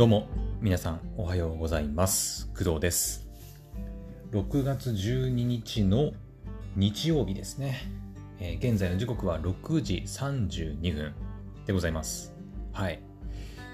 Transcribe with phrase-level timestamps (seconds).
[0.00, 0.28] どうも、
[0.62, 2.48] 皆さんおはようございます。
[2.56, 3.28] 工藤です。
[4.32, 6.12] 6月12日の
[6.74, 7.82] 日曜日ですね。
[8.38, 11.14] えー現在の時刻は6時32分
[11.66, 12.34] でございます。
[12.72, 13.02] はい。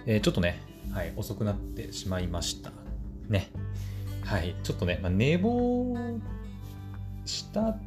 [0.07, 0.61] えーちょっとね、
[0.91, 2.73] はい、遅くなってしまいました。
[3.29, 3.53] ね。
[4.25, 5.95] はい、ちょっとね、まあ、寝坊
[7.25, 7.81] したっ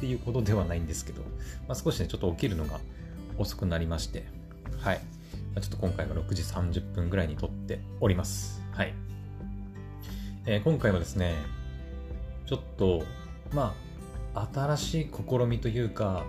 [0.00, 1.20] ていうことではないんですけど、
[1.68, 2.80] まあ、少しね、ちょっと起きるのが
[3.36, 4.24] 遅くなりまして、
[4.78, 5.00] はい。
[5.56, 8.62] あちょっと今回は6時30分ぐらいに撮っております。
[8.72, 8.94] はい。
[10.46, 11.34] えー今回はですね、
[12.46, 13.04] ちょっと、
[13.52, 13.74] ま
[14.34, 16.24] あ、新しい試みというか、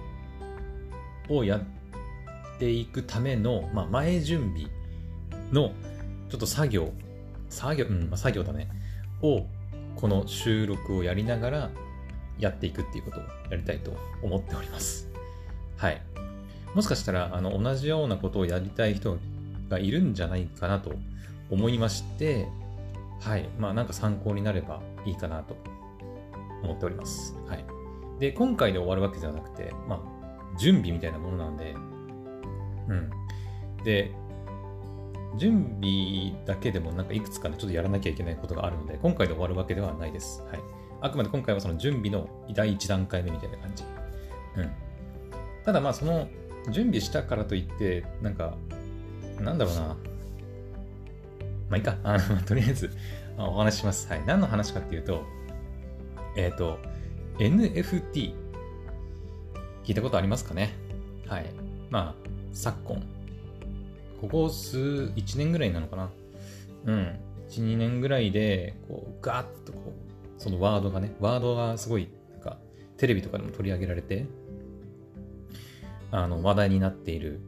[1.30, 1.62] をやっ
[2.60, 4.70] ていくための、まあ、前準備
[5.52, 5.74] の、
[6.30, 6.92] ちょっと作業、
[7.50, 8.70] 作業、うん、まあ、作業だね、
[9.22, 9.46] を、
[9.96, 11.70] この収録をやりながら、
[12.40, 15.10] やっていくっていうことをやりたいと思っております。
[15.78, 16.02] はい。
[16.74, 19.18] もしかしたら、あの、同じようなことをやりたい人
[19.70, 20.94] がいるんじゃないかなと
[21.50, 22.48] 思いまして、
[23.22, 23.48] はい。
[23.60, 25.56] まあ、なんか参考になればいいかなと
[26.64, 27.36] 思っております。
[27.48, 27.66] はい。
[28.20, 31.76] で、今回で終わるわけではなくて、まあ、準備みたいなものなんで、
[32.88, 33.10] うん。
[33.84, 34.12] で、
[35.38, 40.42] 準備だけでもなんかいくつかね、ちょっとやらなきゃいけないことがあるので、今回で終わるわけではないです。
[40.50, 40.60] はい。
[41.02, 43.84] あくまで今回はその準備の第一段階目みたいな感じ。
[44.58, 44.72] うん。
[45.66, 46.28] ただまあ、その
[46.70, 48.56] 準備したからといって、なんか、
[49.40, 49.82] なんだろうな。
[49.82, 49.96] ま
[51.72, 51.98] あいいか。
[52.04, 52.92] あのとりあえず
[53.38, 54.08] お話しします。
[54.10, 54.24] はい。
[54.26, 55.24] 何の話かっていうと、
[56.36, 56.78] えっ、と、
[57.40, 58.34] NFT。
[59.84, 60.74] 聞いたことありますかね？
[61.28, 61.46] はい。
[61.90, 63.04] まあ、昨今。
[64.22, 66.10] ここ数、1年ぐらいなのかな？
[66.86, 67.20] うん。
[67.50, 69.94] 1、2年ぐらいで、こう、ガーッとこ
[70.38, 72.58] う、そのワードがね、ワードがすごい、なんか、
[72.98, 74.28] テレビとかでも取り上げられて、
[76.12, 77.42] あの、話題になっている、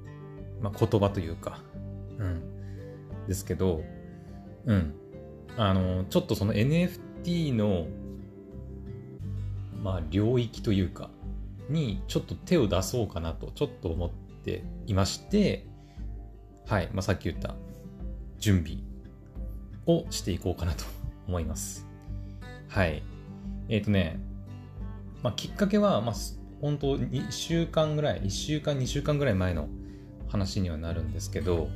[0.61, 1.61] まあ、言葉というか、
[2.17, 2.41] うん。
[3.27, 3.83] ですけど、
[4.65, 4.93] うん。
[5.57, 7.87] あの、ちょっとその NFT の、
[9.83, 11.09] まあ、領域というか、
[11.69, 14.09] にちょっと手を出そうかなと、ちょっと思っ
[14.43, 15.65] ていまして、
[16.65, 16.89] はい。
[16.93, 17.55] まあ、さっき言った、
[18.39, 18.77] 準備
[19.85, 20.85] をしていこうかなと
[21.27, 21.87] 思います。
[22.69, 23.03] はい。
[23.69, 24.19] えっ、とね、
[25.21, 29.67] まあ、きっかけは、まあ、す本当1週間ぐらい、1週間、2週間ぐらい前の
[30.29, 31.67] 話にはなるんですけど、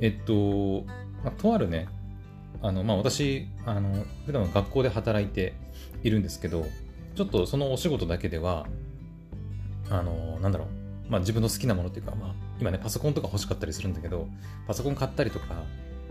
[0.00, 0.84] えっと、
[1.24, 1.88] まあ、とあるね、
[2.62, 5.54] あの、まあ、私、あの、普段は学校で働いて
[6.04, 6.64] いるんですけど、
[7.16, 8.68] ちょっとそのお仕事だけでは、
[9.90, 14.28] あの、なんだろう、まあ、自分の好きなものっていうか、まあ、今ね、パソコンとか欲しかったりするんだけど、
[14.68, 15.64] パソコン買ったりとか、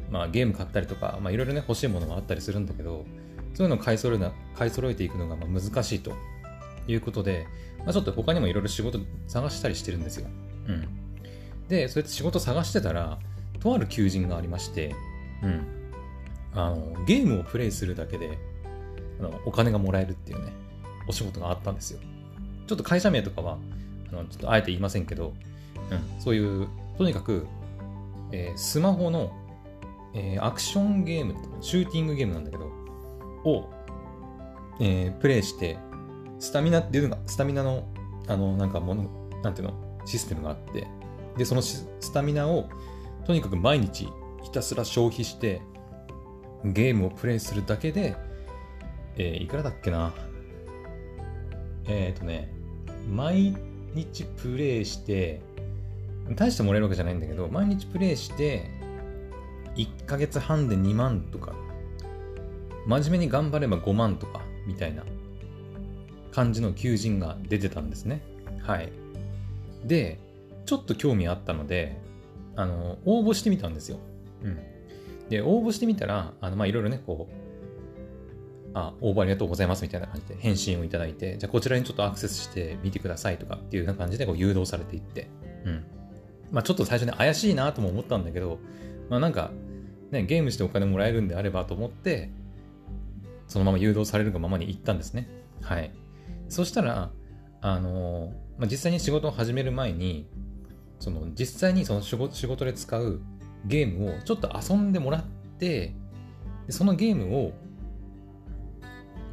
[0.09, 3.05] まあ、ゲーム買ったりとか、まあ、いろいろね、欲しいものもあったりするんだけど、
[3.53, 6.11] そういうのを買い揃えな買い揃えていくのがまあ難しいと。
[6.91, 7.47] いうことで、
[7.79, 10.27] まあ、ちょっと他にもいろいろ仕事探したりしてるんですよ。
[10.67, 10.87] うん。
[11.67, 13.19] で、そうやって仕事探してたら、
[13.59, 14.95] とある求人がありまして、
[15.43, 15.65] うん。
[16.53, 18.37] あの、ゲームをプレイするだけで、
[19.19, 20.51] あのお金がもらえるっていうね、
[21.07, 21.99] お仕事があったんですよ。
[22.67, 23.57] ちょっと会社名とかは、
[24.11, 25.33] あのちょっとあえて言いませんけど、
[25.89, 27.47] うん、そういう、とにかく、
[28.31, 29.31] えースマホの、
[30.13, 32.65] えーアクションゲーム、シューティングゲームなんだけど、
[33.45, 33.69] を、
[34.79, 35.77] えープレイして、
[36.41, 37.87] スタミナっていうのが、スタミナの、
[38.27, 40.87] あの、なんかもの、なんていうの、システムがあって、
[41.37, 42.67] で、そのスタミナを、
[43.25, 44.09] とにかく毎日
[44.41, 45.61] ひたすら消費して、
[46.65, 48.15] ゲームをプレイするだけで、
[49.17, 50.13] えーいくらだっけな？
[51.87, 52.51] えっ、とね、
[53.07, 53.55] 毎
[53.93, 55.41] 日プレイして、
[56.35, 58.67] 大してもらえるわけじゃないんだけど、毎日プレイして、
[59.75, 61.53] 1ヶ月半で2万とか、
[62.87, 65.03] 真面目に頑張れば5万とか、みたいな。
[66.31, 68.21] 感じの求人が出てたんですね。
[68.59, 68.91] はい。
[69.85, 70.19] で、
[70.65, 71.97] ちょっと興味あったので、
[72.55, 73.97] あの、応募してみたんですよ。
[74.43, 74.59] うん。
[75.29, 77.41] で、応募してみたら、あの、ま、いろいろね、こう、
[78.73, 85.29] あ、応募ありがとうございますみたいな感じで返信をいただいて、じゃあこちらにちょっとアクセスしてみてくださいとかっていうような感じでこう誘導されていって、
[85.65, 85.83] うん。
[86.51, 88.59] まあちょっと最初に怪しいなとも思ったんだけど、
[89.09, 89.51] まあなんか、
[90.11, 92.29] ね、ゲームしてお金もらえるんであればと思って、
[93.47, 95.27] そのまま誘導されるがままに行ったんですね。
[95.61, 95.91] はい。
[96.51, 97.11] そしたら、
[97.61, 100.27] あのまあ、実際に仕事を始める前に、
[100.99, 103.21] その実際にその仕事で使う
[103.65, 105.23] ゲームをちょっと遊んでもらっ
[105.57, 105.95] て、
[106.67, 107.53] でそのゲームを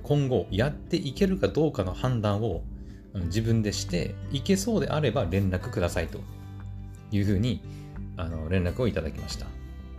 [0.04, 2.62] 今後やっていけるかどうかの判断を
[3.14, 6.20] 自分でして、いけそうであれば連絡くださいと
[7.10, 7.62] いうふうに
[8.16, 9.46] あの連絡をいただきました。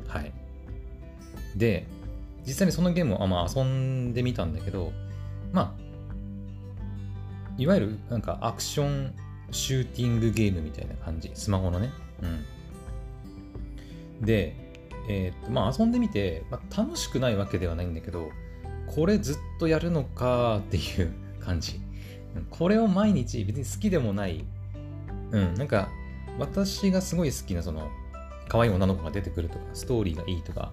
[0.08, 0.32] はい。
[1.58, 1.86] で、
[2.48, 4.94] 実際にそのゲームをあまあ遊んでみたんだけど、
[5.52, 5.89] まあ、
[7.60, 9.14] いわゆるなんかアクション
[9.52, 11.30] シューティングゲームみたいな感じ。
[11.34, 11.92] スマホのね。
[12.22, 12.26] う
[14.22, 14.26] ん。
[14.26, 14.56] で、
[15.10, 18.30] えー、とまあ遊んでみて、まあ、楽しくないわけではないんだけど、
[18.88, 21.12] これずっとやるのかっていう
[21.44, 21.82] 感じ。
[22.50, 24.46] これを毎日別に好きでもない、
[25.32, 25.90] うん、なんか
[26.38, 27.90] 私がすごい好きなその
[28.48, 30.72] 可愛い女の子が出てくるとか、ストーリーがいいとか、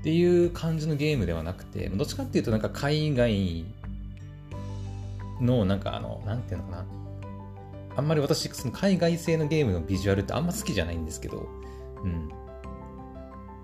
[0.00, 3.64] っていう感じのゲームではなくて、どっちかっていうとなんか海外
[5.40, 6.86] のなんかあの、なんていうのかな。
[7.96, 11.48] あんまり私、その海外製のゲームのビジュアルってあんま好きじゃないんですけど、
[12.04, 12.28] うん。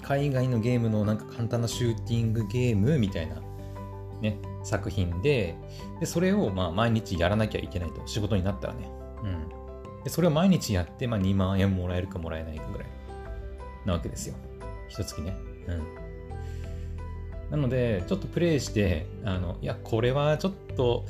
[0.02, 3.42] 海外のゲームのなんか簡単なシューティングゲームみたいな、
[4.20, 5.56] ね、作品で、
[6.00, 8.88] でそれをまあ毎日やらなきゃいけないと、仕事になったらね。
[9.22, 9.26] う
[10.00, 10.04] ん。
[10.04, 12.88] でそれを毎日やって、まあ、2万円もらえるかもらえないかぐらい
[13.84, 14.34] なわけですよ。
[14.88, 15.36] 一月ね。
[15.66, 16.06] うん。
[17.50, 21.04] なので、ちょっとプレイして、あの、いや、これはちょっと、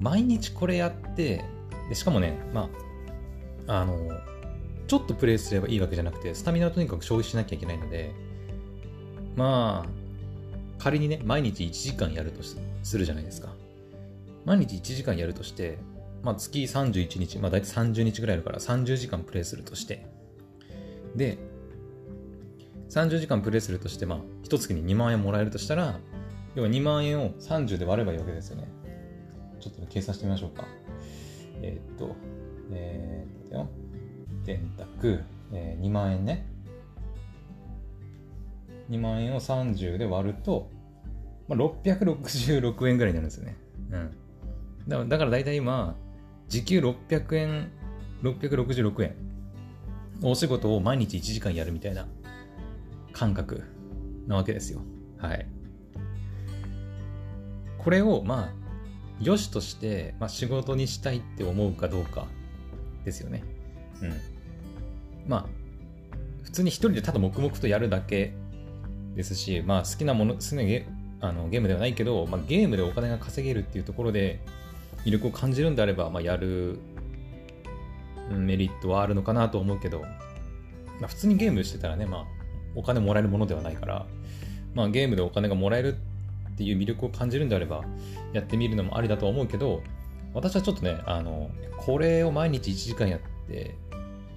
[0.00, 1.44] 毎日これやって、
[1.88, 2.68] でしかもね、ま
[3.66, 3.96] あ、あの、
[4.86, 8.12] ちょっとプレイすればいいわけじゃなくて、スタミナをとにかく消費しなきゃいけないので、
[9.34, 13.48] まあ、仮にね、毎日1時間やるとするじゃないですか。
[14.44, 15.78] 毎日1時間やるとして、
[16.22, 20.06] まあ、月31日、まあ、大体30日ぐらいあるから30時間プレイするとして、
[21.14, 21.38] で、
[22.90, 25.98] 30時間プレイするとして、まあ、1月に2万円もらえるとしたら、
[26.54, 28.68] 要は2万円を30で割ればいいわけですよね。
[29.70, 30.64] ちょっと、計算してみましょうか。
[31.62, 32.14] えー、っと、
[32.72, 33.86] えー、っと。
[34.46, 35.20] 電卓、
[35.52, 36.46] えー、2万円ね。
[38.88, 40.70] 2万円を30で割ると、
[41.48, 43.56] まあ、666円ぐらいになるんですよね。
[43.90, 44.16] うん。
[44.88, 45.96] だだから大体今、
[46.48, 47.70] 時給600円、
[48.22, 49.16] 666円。
[50.22, 52.06] お仕事を毎日1時間やるみたいな
[53.12, 53.64] 感覚
[54.26, 54.80] なわけですよ。
[55.18, 55.46] はい。
[57.78, 58.65] これを、まあ、
[59.20, 62.26] 良しとして、まあ、仕事にしたいって思うかどうか
[63.04, 63.42] ですよね。
[64.02, 64.14] うん。
[65.28, 65.46] まあ、
[66.44, 68.34] 普通に一人でただ黙々とやるだけ
[69.14, 70.86] ですし、まあ、好きなもの、好きなゲ
[71.20, 74.40] あのゲームではないけど、まあ、ゲームでお金が稼げるっていうところで
[75.04, 76.78] 魅力を感じるんであれば、まあ、やる
[78.30, 80.08] メリットはあるのかなと思うけど、ま
[81.04, 82.24] あ、普通にゲームしてたらね、まあ、
[82.74, 84.06] お金もらえるものではないから、
[84.74, 85.96] まあ、ゲームでお金がもらえる
[86.56, 87.84] っていう魅力を感じるんであれば、
[88.32, 89.82] やってみるのもありだと思うけど、
[90.32, 93.74] 私はちょっとね、あの、これを毎日1時間やって、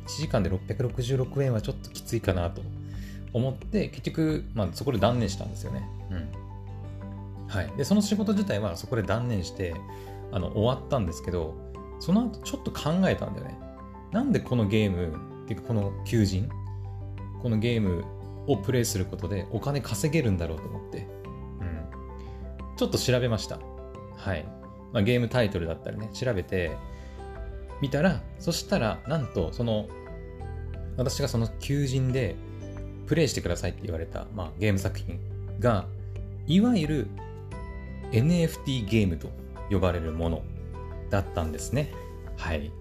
[0.06, 2.62] 1時間で666円はちょっときついかなと
[3.32, 5.88] 思って、結局、まあ、そこで断念したんですよね。
[6.12, 7.48] うん。
[7.48, 7.72] はい。
[7.78, 9.74] で、その仕事自体はそこで断念して、
[10.34, 11.56] あの、終わったんですけど、
[12.00, 13.58] その後ちょっと考えたんだよね。
[14.12, 15.16] なんでこのゲーム、
[15.46, 16.50] っていうかこの求人、
[17.42, 18.04] このゲーム
[18.48, 21.19] をプレイすることでお金稼げるんだろうと思って、うん。
[22.80, 23.60] ちょっと調べました。
[24.16, 24.46] はい。
[24.94, 26.78] まあ、ゲームタイトルだったりね、調べて
[27.82, 29.90] みたら、そしたら、なんと、その、
[30.96, 32.38] 私がその求人で
[33.06, 35.20] プレイしてくださいって言われた、まあ、ゲーム作品
[35.60, 35.88] が、
[36.48, 37.08] いわゆる
[38.14, 39.30] NFT ゲームと
[39.70, 40.42] 呼ばれるもの
[41.10, 41.92] だったんですね。
[42.38, 42.72] はい。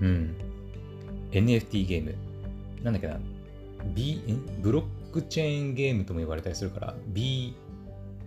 [0.00, 0.34] うん。
[1.30, 2.16] NFT ゲーム。
[2.82, 3.20] なんだっけな。
[3.94, 4.20] B、
[4.60, 7.54] ブロックチェーンゲームとも言われたりするから、B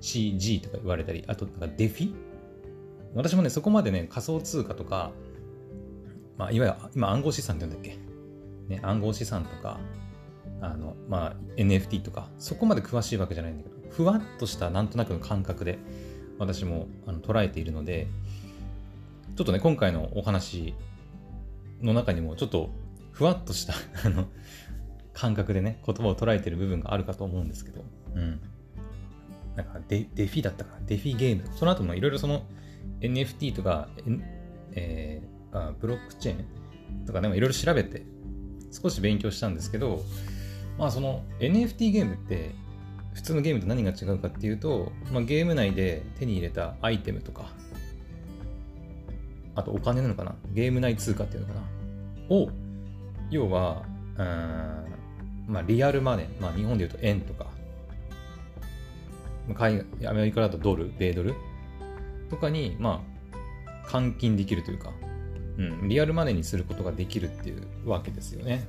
[0.04, 2.14] CG とか言われたり、あと、なんかデフィ？
[3.16, 5.12] 私もね、そこまでね、仮想通貨とか、
[6.38, 7.98] まあ、いわゆる今暗号資産って言うんだっけ？
[8.76, 9.80] ね、暗号資産とか、
[10.62, 15.80] あの、まあ、NFT とか、そこまで詳しいわけじゃないんだけど、ふわっとしたなんとなくの感覚で、
[16.38, 18.08] 私もあの捉えているので、
[19.38, 20.74] ちょっとね、今回のお話
[21.82, 22.70] の中にも、ちょっと
[23.12, 23.74] ふわっとした
[24.06, 24.28] あの、
[25.14, 27.86] 感覚でね、言葉を捉えてる部分があるかと思うんですけど、
[28.16, 28.42] うん。
[29.56, 30.86] なんかデ、デフィだったかな？
[30.86, 31.44] デフィゲーム。
[31.56, 32.44] その後もいろいろその
[33.02, 33.90] NFT とか、
[34.72, 36.36] えー、あブロックチェー
[37.04, 38.04] ンとかでもいろいろ調べて、
[38.72, 40.04] 少し勉強したんですけど、
[40.78, 42.52] まあその NFT ゲームって
[43.14, 47.46] 普通のゲームと何が違うかっていうと、まあ、ゲーム内で手に入れたアイテムとか、
[49.54, 50.36] あとお金なのかな？
[50.52, 52.36] ゲーム内通貨っていうのかな？
[52.36, 52.50] を、
[53.30, 53.84] 要は、
[54.18, 54.86] うん
[55.46, 57.48] まあ、リアルマネー、まあ、日本で言うと円とか、
[59.54, 61.36] 海外アメリカだとドル、米ドル？
[62.30, 63.04] とかに、ま
[63.84, 64.92] あ、換金できるというか、
[65.58, 68.66] うん、リアルマネーにすることができるっていうわけですよね。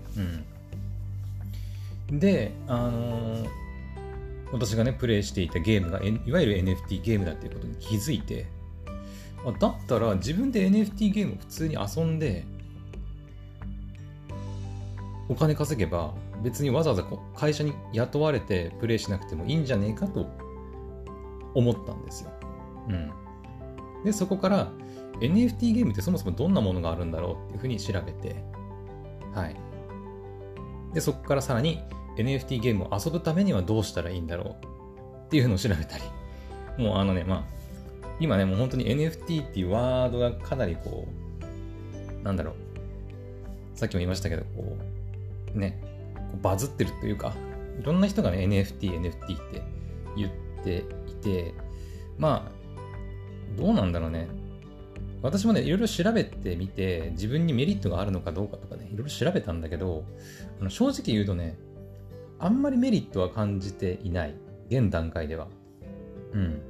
[2.10, 3.48] うん、で、あのー、
[4.52, 8.46] 私がね、プレイしていたゲームが、いわゆる NFT ゲームだっていうことに気づいて、
[9.60, 12.44] だったら自分で NFT ゲームを普通に遊んで、
[15.28, 16.12] お金稼げば
[16.42, 17.04] 別にわざわざ
[17.34, 20.26] 会社に雇われてプレイしなくてもいいんじゃねえかと
[21.54, 22.30] 思ったんですよ。
[22.88, 23.10] うん。
[24.04, 24.72] で、そこから
[25.20, 28.36] NFT ゲームってそもそもどんなものがあるんだろうっていうふうに調べて、
[29.32, 29.56] はい。
[30.92, 31.82] で、そこからさらに
[32.16, 36.04] NFT ゲームを遊ぶためにはどうしたらいいんだろうっていうのを調べたり、
[36.78, 37.44] もうあのね、まあ、
[38.20, 42.54] 今ね、もう本当に NFT っていうワードがかなりこう、なんだろう、
[43.74, 44.76] さっきも言いましたけど、こ
[45.54, 45.80] う、ね、
[46.14, 47.34] こうバズってるというか、
[47.80, 49.62] いろんな人がね、NFT、NFT って
[50.16, 50.30] 言っ
[50.62, 51.54] ていて、
[52.18, 54.28] まあ、どうなんだろうね。
[55.22, 60.04] 私もね、いろいろ調べてみて、自分にメリットがあるのかどうかとかね、いろいろ調べたんだけど、
[60.60, 61.56] あの正直言うとね、
[62.38, 64.34] あんまりメリットは感じていない。
[64.68, 65.48] 現段階では。
[66.32, 66.60] うん。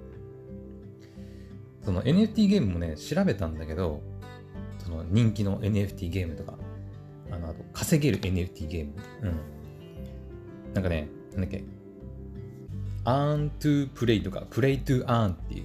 [1.82, 4.00] その NFT ゲームもね、調べたんだけど、
[4.78, 6.54] その人気の NFT ゲームとか、
[7.30, 8.92] あの、あと稼げる NFT ゲーム。
[9.22, 10.74] うん。
[10.74, 11.64] なんかね、なんだっけ、
[13.04, 15.64] earn to play とか play to earn っていう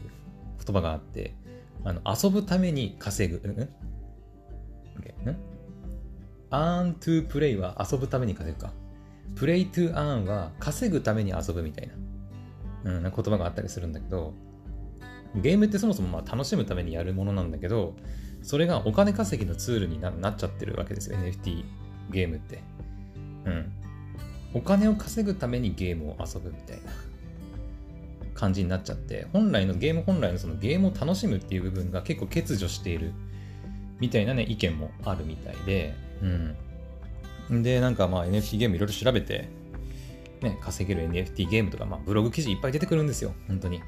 [0.65, 1.33] 言葉があって、
[1.83, 3.41] あの遊ぶために稼ぐ。
[3.43, 5.37] うん、うん、
[6.51, 8.73] ?earn to play は遊ぶために稼ぐか。
[9.35, 11.87] play to earn は稼ぐために遊ぶみたい
[12.83, 14.33] な、うん、言葉があったりするんだけど、
[15.35, 17.95] ゲームってそもそもまあ楽しむためにやるものなんだけど、
[18.41, 21.63] それがお金稼ぎのツールになっちゃってるわけですよ、NFT
[22.11, 22.61] ゲームって。
[23.45, 23.71] うん。
[24.53, 26.91] お金を稼ぐためにゲームを遊ぶみたいな
[28.39, 33.11] 感じになっちゃって、本来のゲーム本来のそのゲームを楽しむっていう部分が結構欠如している
[33.99, 35.93] みたいなね、意見もあるみたいで、
[37.49, 37.63] うん。
[37.63, 39.49] で、なんかまあ NFT ゲームいろいろ調べて、
[40.41, 43.81] ね、稼げる NFT ゲームとか、まあブログ記事いっぱい出てくるんですよ、本当に。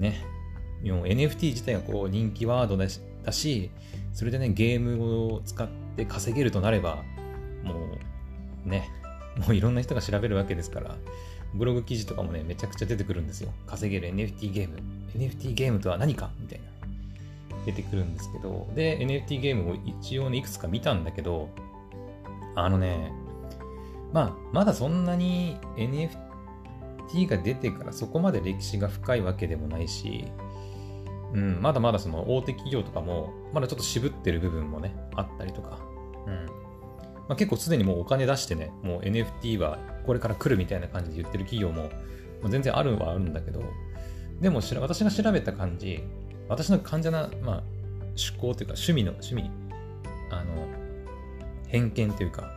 [0.00, 0.24] ね。
[0.84, 3.70] もう NFT 自体がこう人気ワードだし、だし
[4.12, 7.04] それでね、ゲームを使って稼げるとなれば、
[7.62, 7.74] も
[8.66, 8.90] うね、
[9.36, 10.96] もういろんな人が調べるわけですから、
[11.54, 13.50] ブログ記事とかもね、めちゃくちゃ出てくるんですよ。
[13.66, 14.78] 稼げる NFT ゲーム。
[15.16, 16.66] NFT ゲームとは何かみたいな。
[17.66, 21.48] 出てくるんですけど、で、NFT ゲームを一応ね、いくつか見たんだけど、
[22.54, 23.12] あのね、
[24.12, 30.24] まあ、まだそんなに NFT が出てからそこまで歴史が深いわけでもないし、
[31.34, 35.78] うん、まだまだその大手企業とかも、まだちょっと渋ってる部分もね、あったりとか、
[36.26, 36.46] うん。
[37.28, 43.62] まあ、結構すでにもうお金出してね、もう NFT はこれから来るみたいな感じで言ってる企業も、もう全然あるはあるんだけど、
[44.40, 46.02] でも私が調べた感じ、
[46.48, 47.62] 私の患者な、まあ、
[48.16, 49.50] 趣向というか趣味の、趣味、
[50.30, 50.66] あの、
[51.68, 52.50] 偏見というか、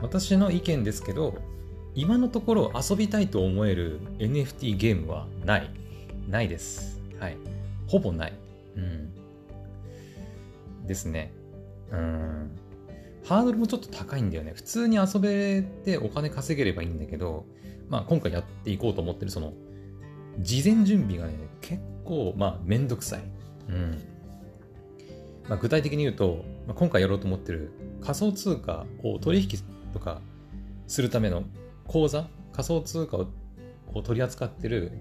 [0.00, 1.36] 私の意見ですけど、
[1.94, 5.70] 今のところ遊びたいと思える NFT ゲームはない。
[6.28, 7.00] ないです。
[7.20, 7.36] はい。
[7.86, 8.32] ほぼない。
[8.76, 9.10] うん。
[10.86, 11.32] ですね。
[11.92, 12.50] うん。
[13.24, 14.52] ハードルもちょっと高いんだよね。
[14.54, 17.46] 普通に遊べてお金稼げればいいんだけど、
[17.88, 19.54] まあ今回やっていこうと思ってるその、
[20.40, 23.22] 事前準備がね、結構、まあめんどくさい。
[23.68, 24.14] うん。
[25.48, 29.60] まあ、具体的に言うと、まあ、今回やろうと思ってる仮想通貨を取引
[29.92, 30.22] とか
[30.86, 31.44] するための
[31.86, 34.92] 口座、仮想通貨を取り扱ってる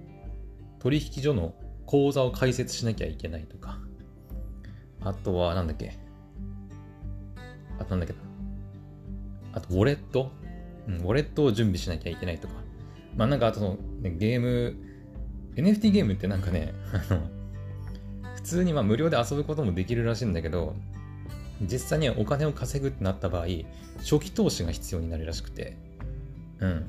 [0.80, 1.54] 取引所の
[1.86, 3.80] 口座を開設しなきゃいけないとか、
[5.02, 5.98] あとは、なんだっけ。
[7.84, 8.16] あとなんだっけ
[9.54, 10.32] あと、ウォレット、
[10.88, 12.56] うん、ウォレットを準備しなきゃいけないとか。
[13.16, 14.76] まあなんか、あとその、ゲーム、
[15.56, 17.22] NFT ゲームってなんかね、 あの、
[18.36, 20.76] 普通にまあ無料で遊ぶこともできるらしいんだけど、
[21.62, 23.46] 実際にはお金を稼ぐってなった場合、
[24.00, 25.78] 初期投資が必要になるらしくて、
[26.60, 26.86] うん。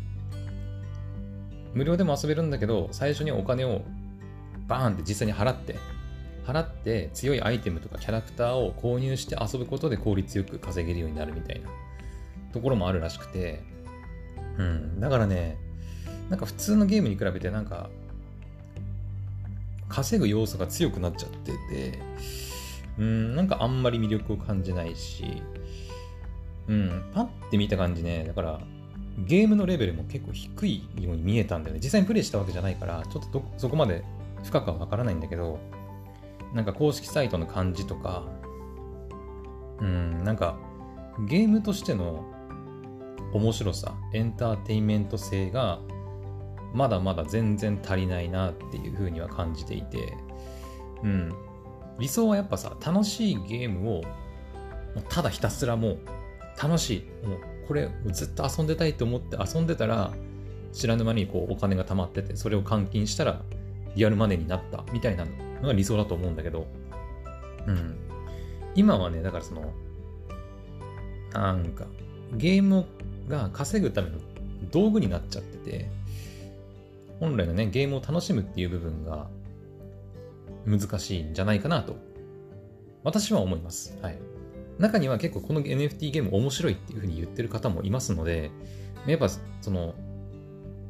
[1.74, 3.82] 無料でも遊べるんだけど、最初にお金を
[4.68, 5.76] バーンって実際に払って、
[6.46, 11.68] 払って強いアイテムとかキャラクターを購入して遊ぶことで効率よく稼げるようになるみたいな
[12.52, 13.62] ところもあるらしくて、
[14.58, 15.56] うん、だからね、
[16.28, 17.90] なんか普通のゲームに比べてなんか、
[19.88, 21.98] 稼ぐ要素が強くなっちゃってて、
[22.98, 25.42] うん、なんかあんまり魅力を感じないし、
[26.68, 28.60] うん、パッて見た感じね、だから、
[29.18, 31.80] ゲームのレベルも結構低いように見えたんだよね。
[31.82, 34.02] 実際にプレイしたわけじゃないから、ちょっとそこまで
[34.42, 35.58] 深くはわからないんだけど、
[36.54, 38.24] なんか公式サイトの感じとか、
[39.80, 40.56] うん、なんか
[41.26, 42.24] ゲームとしての
[43.32, 45.80] 面白さ、エンターテインメント性が
[46.72, 50.16] まだまだ全然足りないなっていうふうには感じていて、
[51.02, 51.34] うん、
[51.98, 54.02] 理想はやっぱさ、楽しいゲームを
[55.08, 55.98] ただひたすらもう
[56.60, 60.12] 楽しい、もうこれずっと遊んでたいと思って遊んでたら
[60.72, 63.40] 知らぬ間にこうお金が貯まっててそれを換金したら
[63.96, 65.30] リアルマネーになったみたいなの。
[65.64, 66.66] が理想だと思うんだけど、
[67.66, 67.96] うん。
[68.74, 69.72] 今はね、だからその、
[71.32, 71.86] なんか、
[72.32, 72.86] ゲーム
[73.28, 74.18] が稼ぐための
[74.70, 75.90] 道具になっちゃってて、
[77.20, 79.28] 本来のね、ゲームを楽しむっていう部分が
[80.66, 81.96] 難しいんじゃないかなと、
[83.02, 83.96] 私は思います。
[84.02, 84.18] はい。
[84.78, 88.50] 中には結構この NFT ゲーム面白いっていうふうに言ってる方もいますので、
[89.06, 89.94] やっぱその、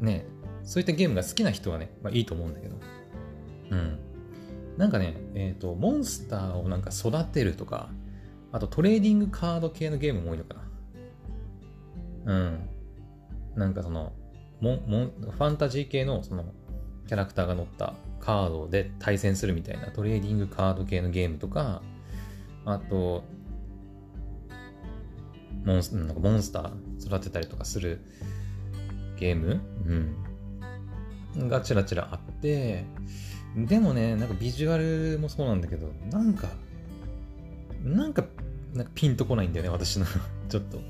[0.00, 0.26] ね、
[0.62, 2.76] そういったゲームが好きな人はね、まあいいと思うんだけど、
[3.71, 3.99] うん。
[4.76, 7.90] なんかね、えっ、ー、と、モンスターをなんか育てるとか、
[8.52, 10.54] あとトレーディングカード系のゲームも多いのか
[12.25, 12.33] な。
[12.33, 12.69] うん。
[13.57, 14.12] なんかその、
[14.61, 16.45] モン、モン、ファンタジー系のその、
[17.07, 21.83] キャラクターが乗ったカードで対戦するみたいなトレーディングカード系のゲームとか、
[22.64, 23.25] あと、
[25.64, 28.00] モンスなんかモンスター育てたりとかする
[29.19, 29.61] ゲーム、
[31.37, 32.85] うん、がちらちらあって、
[33.57, 36.49] でもね、なんかビジュアルもそうなんだけど、なんか、
[37.85, 38.25] なんか、
[38.75, 40.07] なんかピンとこないんだよね、私の
[40.49, 40.81] ちょっと。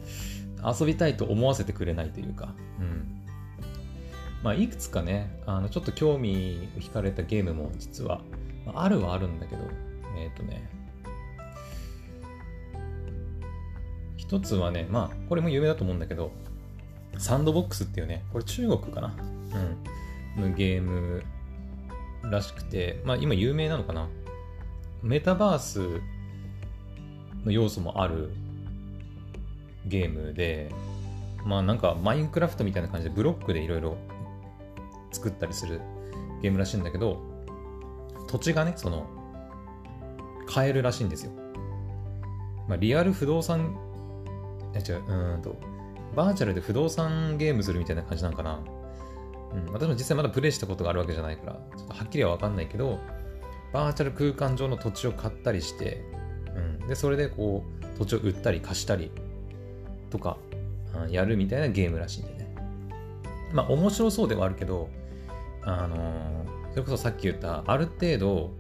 [0.67, 2.55] 遊びたいと思わせてくれないというか。
[2.81, 3.21] うん。
[4.43, 8.23] まあ、いくつかね、あの、ちょっと興味を惹かれたゲームも実は、
[8.75, 9.63] あるはあるんだけど、
[10.17, 10.71] えっ、ー、とね、
[14.17, 16.33] 一つはね、まあ、これも有名だと思うんだけど、
[17.19, 19.15] サンドボックスっていうね、これ中国かな？
[20.37, 20.51] うん。
[20.51, 21.23] のゲーム
[22.31, 24.09] らしくて、まあ今有名なのかな？
[25.03, 26.01] メタバース
[27.45, 28.31] の要素もある
[29.87, 30.71] ゲームで、
[31.45, 33.97] まあなんかマインクラフトみたいな感じでブロックでいろいろ
[35.13, 35.81] 作ったりする
[36.43, 37.21] ゲームらしいんだけど、
[38.29, 39.07] 土地がね、その、
[40.47, 41.33] 買えるらしいんですよ。
[42.67, 43.77] まあ、リアル不動産
[44.75, 45.57] え、違う、うんと、
[46.17, 48.59] バーチャルで不動産ゲームするみたいな感じなのかな？
[49.55, 52.99] うん、私も実際まだプレイしたことがあるわけじゃないから、ちょっとはっきりはわかんないけど、
[53.73, 56.05] バーチャル空間上の土地を買ったりして、
[56.81, 59.11] うん、で、それでこう、土地を売ったり貸したり
[60.11, 60.37] とか、
[60.95, 62.55] うん、やるみたいなゲームらしいんでね。
[63.53, 64.89] まあ、面白そうではあるけど、
[65.63, 68.51] あのー、それこそさっき言った、ある程度、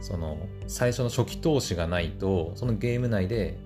[0.00, 3.58] その、最初の初期投資がないと、そのゲーム内で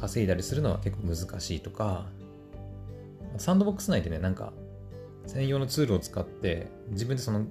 [0.00, 2.06] 稼いだりするのは結構難しいとか、
[3.38, 4.52] サンドボックス内でね、なんか、
[5.26, 7.46] 専用のツールを使って、自分でその、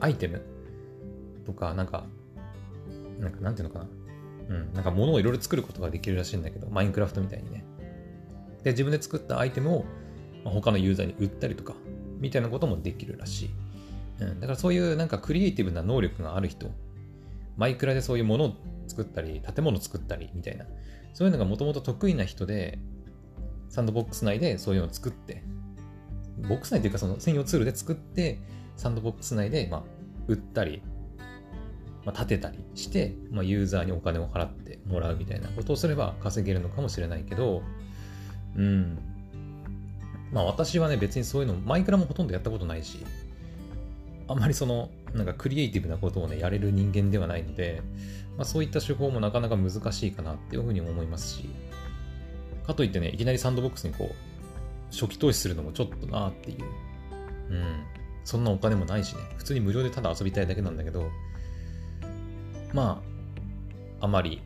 [0.00, 0.42] アイテム
[1.44, 2.04] とか、なんか、
[3.20, 3.88] なんか、なんていうのかな。
[4.48, 7.64] うん、なんか物をいろいろ作ることができるらしいんだけど、マインクラフトみたいにね。
[8.62, 9.84] で、自分で作ったアイテムを、
[10.44, 11.74] 他のユーザーに売ったりとか、
[12.20, 13.50] みたいなこともできるらしい。
[14.20, 16.70] うん、だからそういうなんかクリエイティブな能力がある人、
[17.56, 18.54] マイクラでそういうものを
[18.86, 20.66] 作ったり、建物作ったりみたいな、
[21.12, 22.78] そういうのがもともと得意な人で、
[23.68, 25.42] サンドボックス内でそういうのを作って、
[26.38, 28.38] ボックス内というかその専用ツールで作って、
[28.76, 29.82] サンドボックス内で、まあ、
[30.28, 30.82] 売ったり、
[32.04, 37.62] まあ、建てたりして、まあ、ユーザーにお金を払ってもらうみたいなことをすれば稼げるのかもしれないけど、
[38.56, 38.98] うん。
[40.32, 42.98] まあ私はね、別にそういうの、マイクラもほとんどやったことないし、
[44.28, 47.82] あんまりその、なんかクリエイティブなことをね、やれる人間ではないので、
[48.36, 51.48] まあ、そういった手法もなかなか難しいかなっていうふうに思いますし、
[52.66, 54.35] かといってね、いきなりサンドボックスにこう、
[54.90, 56.64] 初期投資するのもちょっとなっていう。
[57.50, 57.84] うん。
[58.24, 61.10] そんなお金もないしね、普通に無料でただ遊びたいだけなんだけど、
[62.72, 63.00] ま
[64.00, 64.42] あ、あまり、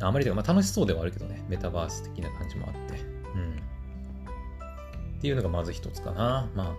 [0.00, 3.00] あまりというか、まあ楽しそうではあるけどね、メタバース的な感じもあって。
[3.34, 3.52] うん。
[5.18, 6.50] っていうのがまず一つかな。
[6.54, 6.74] まあ、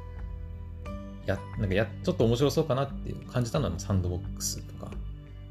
[1.26, 4.92] や、なんかや、ちょっと面白そうかなっていう感じたのはサンドボックスとか。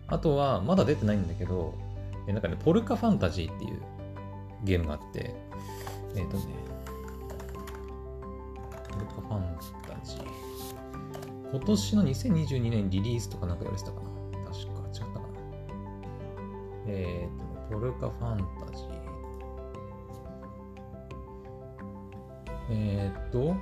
[0.09, 1.75] あとは、まだ出てないんだけど、
[2.27, 3.81] なんかね、ポルカファンタジーっていう
[4.65, 5.35] ゲームがあって、
[6.15, 6.64] えっ、ー、とね、
[9.01, 10.55] ルカファンタジー。
[11.51, 14.09] 今年の2022年リリースとかなんかやられてたかな
[14.51, 15.27] 確か、違ったかな
[16.89, 19.05] えっ、ー、と、ポルカファンタジー。
[22.71, 23.55] えっ、と、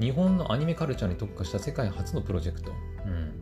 [0.00, 2.72] 日本のアニメカルチャーに特化した世界初のプロジェクト。
[3.06, 3.32] うん。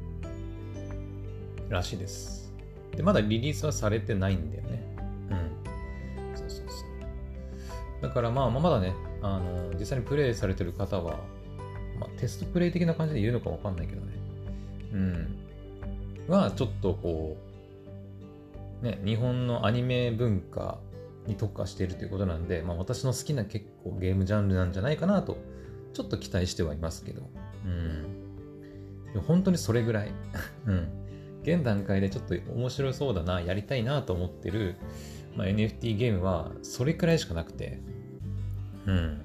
[1.68, 2.52] らしいです。
[2.96, 4.96] で、まだリリースはされてないんだよね。
[5.30, 6.36] うん。
[6.36, 8.02] そうそうそう。
[8.02, 11.18] だからまあ、まだね、あの、実際にプレイされてる方は、
[11.98, 14.12] まあ、テストプレイ的な感じで言うのかわかんないけどね。
[14.92, 15.38] うん。
[16.28, 17.37] は、ちょっとこ
[18.83, 20.78] う、ね、日本のアニメ文化
[21.26, 25.38] に特化しているということなんで、まあ私の好きな結構ゲームジャンルなんじゃないかなと
[25.92, 27.22] ちょっと期待してはいますけど。
[27.64, 29.20] うん。
[29.26, 30.12] 本当にそれぐらい。
[30.66, 30.88] うん。
[31.42, 34.76] 現段階でちょっと面白そうだな、やりたいなと思ってる、
[35.37, 37.81] まあ、NFT ゲームはそれくらいしかなくて。
[38.88, 39.20] うん。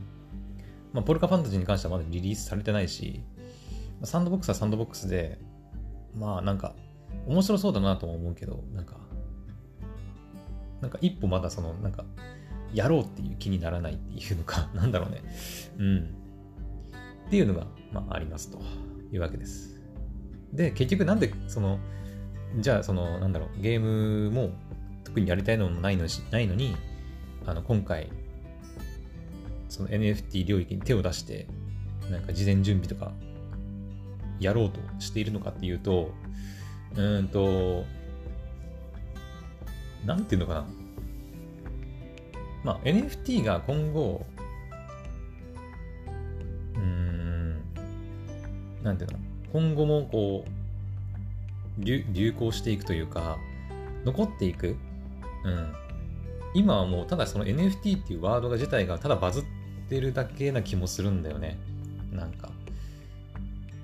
[0.91, 3.23] まあ、ポルカファンタジーに関してはまだリリースされてないし、
[4.03, 5.39] サンドボックスはサンドボックスで、
[6.15, 6.75] まあなんか、
[7.25, 8.97] 面白そうだなとも思うけど、なんか、
[10.81, 12.03] なんか一歩まだその、なんか、
[12.73, 15.21] やろうっていう気にならないっていうのか、 なんだろうね。
[15.77, 15.97] うん。
[17.27, 18.59] っていうのが、まあ、ありますと
[19.11, 19.81] いうわけです。
[20.51, 21.79] で、結局なんで、その、
[22.59, 24.51] じゃあ、その、なんだろう、ゲームも
[25.05, 26.75] 特にやりたいのもないのしないのに、
[27.45, 28.09] あの、今回、
[29.73, 31.47] その NFT 領域に手を出して、
[32.11, 33.11] なんか事前準備とか
[34.39, 36.11] やろうとしているのかっていうと、
[36.95, 37.83] うんと、
[40.05, 40.65] なんていうのかな。
[42.63, 44.23] まあ、NFT が今後、
[46.75, 47.63] うん、
[48.83, 49.17] なんていうの、
[49.51, 50.45] 今後もこ
[51.79, 53.39] う、流流行していくというか、
[54.05, 54.77] 残っていく。
[55.45, 55.73] うん。
[56.53, 59.62] 今はもう、ただその NFT っていうワードが自体がただバズって
[59.93, 61.59] てるだけな気もするんだよね。
[62.11, 62.49] なんか。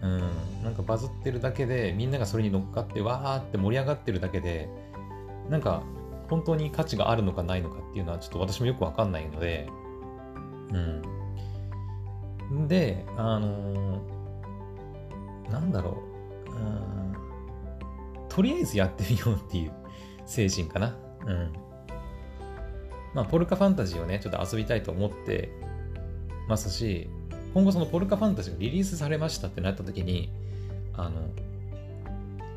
[0.02, 0.19] うん。
[0.63, 4.69] なんかバズってるだけで、みんながそれに乗っかってわーって盛り上がってるだけで、
[5.50, 5.84] なんか
[6.28, 9.67] 本当に価値があるのかないのかっていうのはちょっと私もよくわかんないので、
[12.50, 12.67] うん。
[12.67, 16.02] で、あのー、なんだろ
[16.48, 17.13] う、うん。
[18.30, 19.72] とりあえずやってみようっていう
[20.26, 20.95] 精神かな。
[21.28, 21.54] うん。
[23.13, 25.68] まあ、ポルカファンタジーをね、ちょっと遊びたいと思って
[26.50, 27.08] ますし、
[27.54, 30.30] 今後そのポルカファンタジーがリリースされましたってなった時に、
[30.94, 31.30] あの、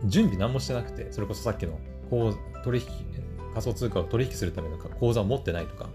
[0.05, 1.79] 準備何もしてなくて、それこそさっきの
[2.65, 2.87] 取引、
[3.53, 5.89] 仮想通貨を取引するための口座を持ってないとか、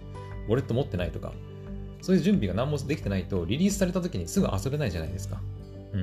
[0.48, 1.34] ウォレット持ってないとか、
[2.02, 5.42] そういう準備が何もできてないと、リリースされた時にすぐ遊べないじゃないですか。
[5.94, 5.98] う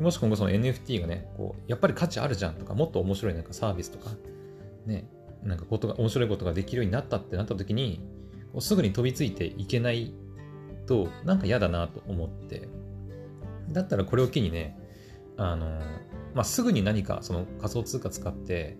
[0.00, 0.02] ん。
[0.02, 4.10] もし今後その NFT がね、こう、やっぱり価値あるじゃんとか、もっと面白いなんかサービスとか、
[4.86, 5.06] ね、
[5.44, 8.00] なんかことが、面白いことができるようになったってなった時に、
[8.58, 10.12] すぐに飛びついていけない
[10.86, 12.68] と、なんか嫌だなと思って、
[13.70, 14.78] だったらこれを機にね、
[15.36, 15.80] あの、
[16.34, 18.76] まあ、すぐに何かその仮想通貨使って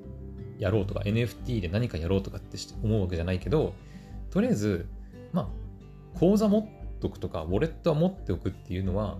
[0.59, 3.75] やろうとか、NFT で何かやろうとかって思うわけじゃないけど、
[4.31, 4.88] とりあえず、
[5.33, 6.67] まあ、口座持っ
[7.01, 9.19] とくとか、ウォレットは持っておくっていうのは、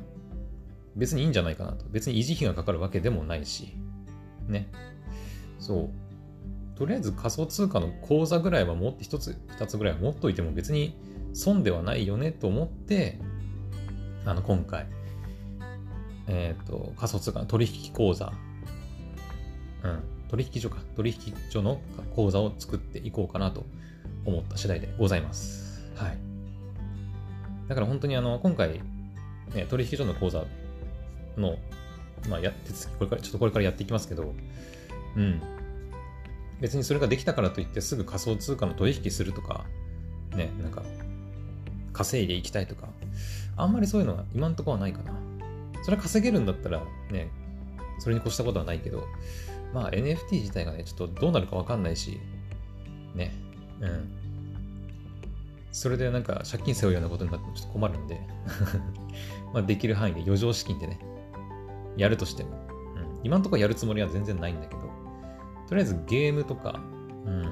[0.95, 1.87] 別にいいんじゃないかなと。
[1.89, 3.75] 別に維持費がかかるわけでもないし、
[4.47, 4.69] ね。
[5.59, 5.91] そ
[6.75, 6.79] う。
[6.79, 10.97] とりあえず仮想通貨の口座ぐらいは持って、一つ、二つぐらいは持っといても別に
[11.35, 13.19] 損ではないよねと思って、
[14.25, 14.87] あの、今回、
[16.29, 18.33] えっ、ー、と、仮想通貨の取引口座、
[19.83, 21.81] うん、取引所か、取引所の
[22.15, 23.65] 口座を作っていこうかなと
[24.25, 25.91] 思った次第でございます。
[25.97, 26.19] はい。
[27.69, 28.81] だから本当にあの、今回、
[29.55, 30.45] ね、取引所の口座
[31.37, 31.57] の、
[32.29, 34.35] まあ、や、手続き、これから、ちょっとこれからやっていきますけど、
[35.17, 35.41] うん。
[36.61, 39.65] 別にそれができたからといってすぐ仮想通貨の取引するとか、
[40.37, 40.83] ね、なんか、
[41.93, 42.89] 稼いでいきたいとか、
[43.57, 45.13] あんまりそういうのは今んとこはないかな。
[45.83, 47.29] それは稼げるんだったらね、
[47.99, 49.05] それに越したことはないけど、
[49.75, 52.19] まあ NFT 自体がね、ちょっとどうなるかわかんないし、
[53.15, 53.33] ね、
[53.81, 54.11] うん。
[55.73, 58.21] それでなんか借金背負うようなことになってもちょっと困るんで。
[59.53, 60.99] まあできる範囲で余剰資金でね、
[61.97, 62.57] やるとしても、うん、
[63.25, 64.81] 今んとこやるつもりは全然ないんだけど、
[65.69, 66.81] とりあえずゲームとか、
[67.25, 67.45] うん、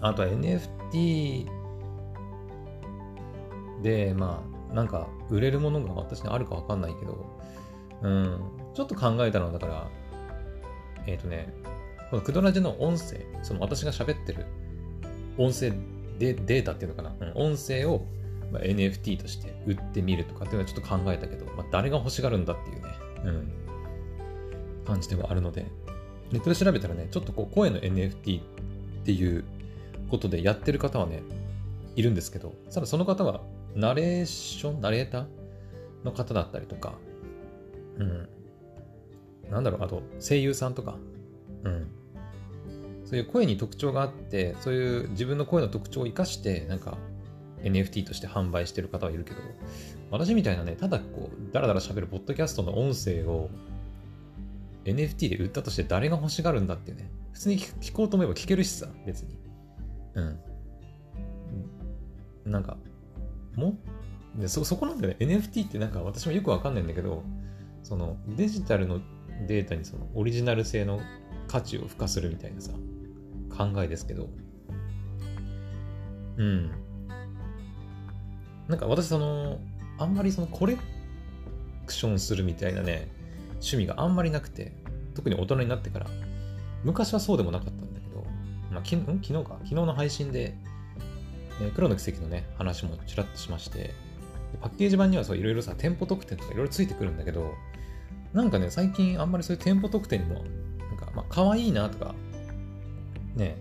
[0.00, 1.46] あとは NFT
[3.84, 7.38] で、まあ、なんか売れるものが私にあるかわかんないけど、
[8.02, 8.40] うん、
[8.72, 9.88] ちょっと考えたのは、だから、
[11.06, 11.54] えっ、ー、とね、
[12.10, 14.46] このクドラジの音声、その私が喋ってる
[15.36, 15.70] 音声
[16.18, 18.06] でデータっていうのかな、うん、音声を、
[18.50, 22.88] まあ NFT として売ってみるとかっていうのはちょっと考えたけど、まあ、誰が欲しがるんだっていうね、
[23.24, 23.52] うん、
[24.86, 25.66] 感じではあるので、
[26.32, 28.42] ネットで調べたらね、ちょっとこう声の NFT っ
[29.04, 29.44] ていう
[30.10, 31.22] ことでやってる方はね、
[31.96, 33.42] いるんですけど、ただその方は
[33.74, 35.26] ナレーション、ナレーター
[36.04, 36.94] の方だったりとか、
[37.98, 38.28] うん、
[39.50, 40.96] なんだろう、あと声優さんとか、
[41.64, 41.88] うん。
[43.04, 46.96] そういう声に特徴があって、そういう自分の声の特徴を生かして、なんか
[47.62, 49.40] NFT として販売してる方はいるけど、
[50.10, 53.50] 私みたいなね、ただこう、だらだら喋るポッドキャストの音声を
[54.84, 57.10] NFT で売ったとして誰が欲しがるんだっていうね。
[57.32, 59.36] 普通に聞こうと思えば聞けるしさ、別に。
[60.14, 60.38] うん。
[62.52, 62.76] なんか、
[63.56, 63.78] も？
[64.36, 65.26] でそ、そこなんだよね。
[65.26, 67.22] NFT ってなんか私もよくわかんないんだけど、
[67.82, 69.00] そのデジタルの
[69.46, 71.00] データにそのオリジナル性の
[71.46, 72.72] 価値を付加するみたいなさ、
[73.56, 74.28] 考えですけど、
[76.36, 76.70] うん。
[78.68, 79.58] なんか私その、
[79.98, 80.76] あんまりそのコレ
[81.86, 83.08] クションするみたいなね、
[83.54, 84.72] 趣味があんまりなくて、
[85.14, 86.06] 特に大人になってから、
[86.82, 88.24] 昔はそうでもなかったんだけど、
[88.72, 90.56] まあ、き昨日か、昨日の配信で、
[91.60, 93.94] え、黒の奇跡のね、話もちらっとしまして、
[94.60, 97.54] パッケージ版にはそういろいろさ、店舗特典とかいろいろついてくるんだけど、
[98.32, 102.14] なんかね、最近あんまりそういう店舗特典にも、なんか、まあ、可愛いなとか、
[103.36, 103.56] ね、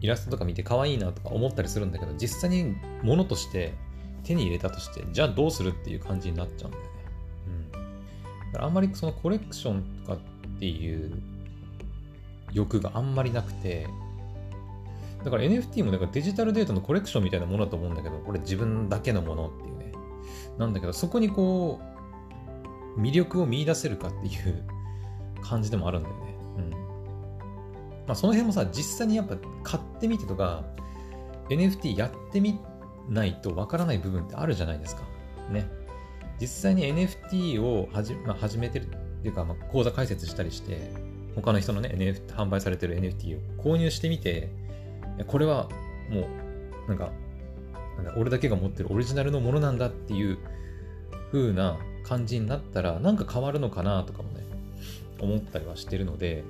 [0.00, 3.72] イラストとか見て可愛いなとか思ったりするんだけど、実際に物として
[4.24, 6.90] 手に入れたとして、じゃあどうするっていう感じになっちゃうんだよね。
[7.46, 7.72] うん。
[7.72, 11.12] だからあんまりそのコレクションとかっていう
[12.52, 13.86] 欲があんまりなくて、
[15.24, 19.92] だから NFT もなんかデジタルデータのコレクションみたいなものだと思うんだけど、これ自分だけのものっていうね。
[20.58, 21.80] なんだけど、そこにこ
[22.96, 24.64] う、魅力を見出せるかっていう
[25.42, 26.34] 感じでもあるんだよね。
[26.58, 26.70] うん。
[26.70, 26.76] ま
[28.08, 30.64] あその辺もさ、実際にやっぱ買ってみてとか、
[31.48, 32.58] NFT やってみ
[33.08, 35.02] ないとわからない部分ってあるじゃないですか。
[35.50, 35.68] ね。
[36.40, 38.88] 実際に NFT をはじ、まあ、始めてるっ
[39.22, 40.92] ていうか、まあ、講座開設したりして、
[41.34, 44.50] 他の人のね、NFT、販売されてる NFT を購入してみて、
[45.26, 45.68] これは
[46.10, 46.28] も
[46.86, 47.12] う、なんか、
[47.96, 50.38] なんか俺だけが持ってるオリジナルのものなんだっていう
[51.30, 54.44] 風な感じになったら、なんか変わるのかなとかもね、
[55.20, 56.44] 思ったりはしてるので、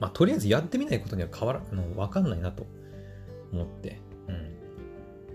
[0.00, 2.66] まあ、とりあえずやってみないことには変わら、あの、わかんないなと
[3.52, 4.52] 思って、うん。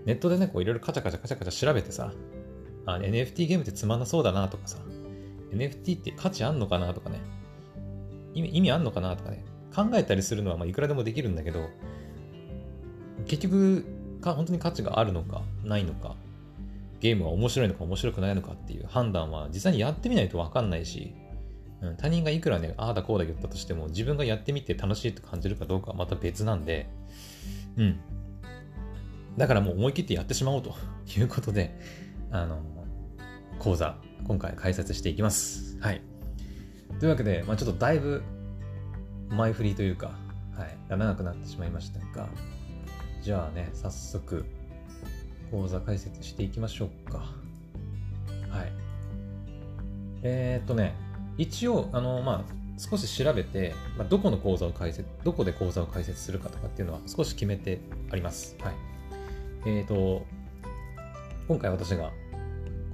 [0.04, 2.12] ネットでね、こういろいろカチャカチャカチャカチャ調べてさ、
[2.84, 4.78] あ、NFT ゲームってつまんなそうだなとかさ、
[5.52, 7.20] NFT って価値あんのかなとかね、
[8.34, 9.44] 意味意味あんのかなとかね、
[9.74, 11.68] 考えたりするのはまいくらでもできるんだけど、
[13.26, 13.84] 結局
[14.20, 16.16] か、本当に価値があるのか、ないのか、
[17.00, 21.14] ゲームは面白いのか面白くないのかっていう判断は実際にやってみないとわかんないし、
[21.80, 26.88] うん、他人がいくらね、ああだこうだ言ったとしても、自分がやってみて楽しいと感じるかどうかはまた別なんで、
[27.76, 28.00] うん。
[29.36, 30.74] だからもう思い切ってやってしまおうと
[31.16, 31.78] いうことで、
[32.30, 32.60] あの、
[33.60, 35.78] 講座、今回解説していきます。
[35.80, 36.02] はい。
[36.98, 38.22] というわけで、まあ、ちょっとだいぶ
[39.30, 40.18] 前振りというか、
[40.56, 42.28] はい、長くなってしまいましたが、
[43.22, 44.44] じゃあね、早速、
[45.50, 47.18] 講座解説していきましょうか。
[48.50, 48.72] はい。
[50.22, 50.94] えー、っとね、
[51.36, 58.56] 一応、あの、まあ、少し調べて、まあ、どこの講座を解説、どこで講座を解説するかとかっていうのは少し決めてあります。
[58.60, 58.74] はい。
[59.66, 60.24] えっ、と、
[61.48, 62.12] 今回私が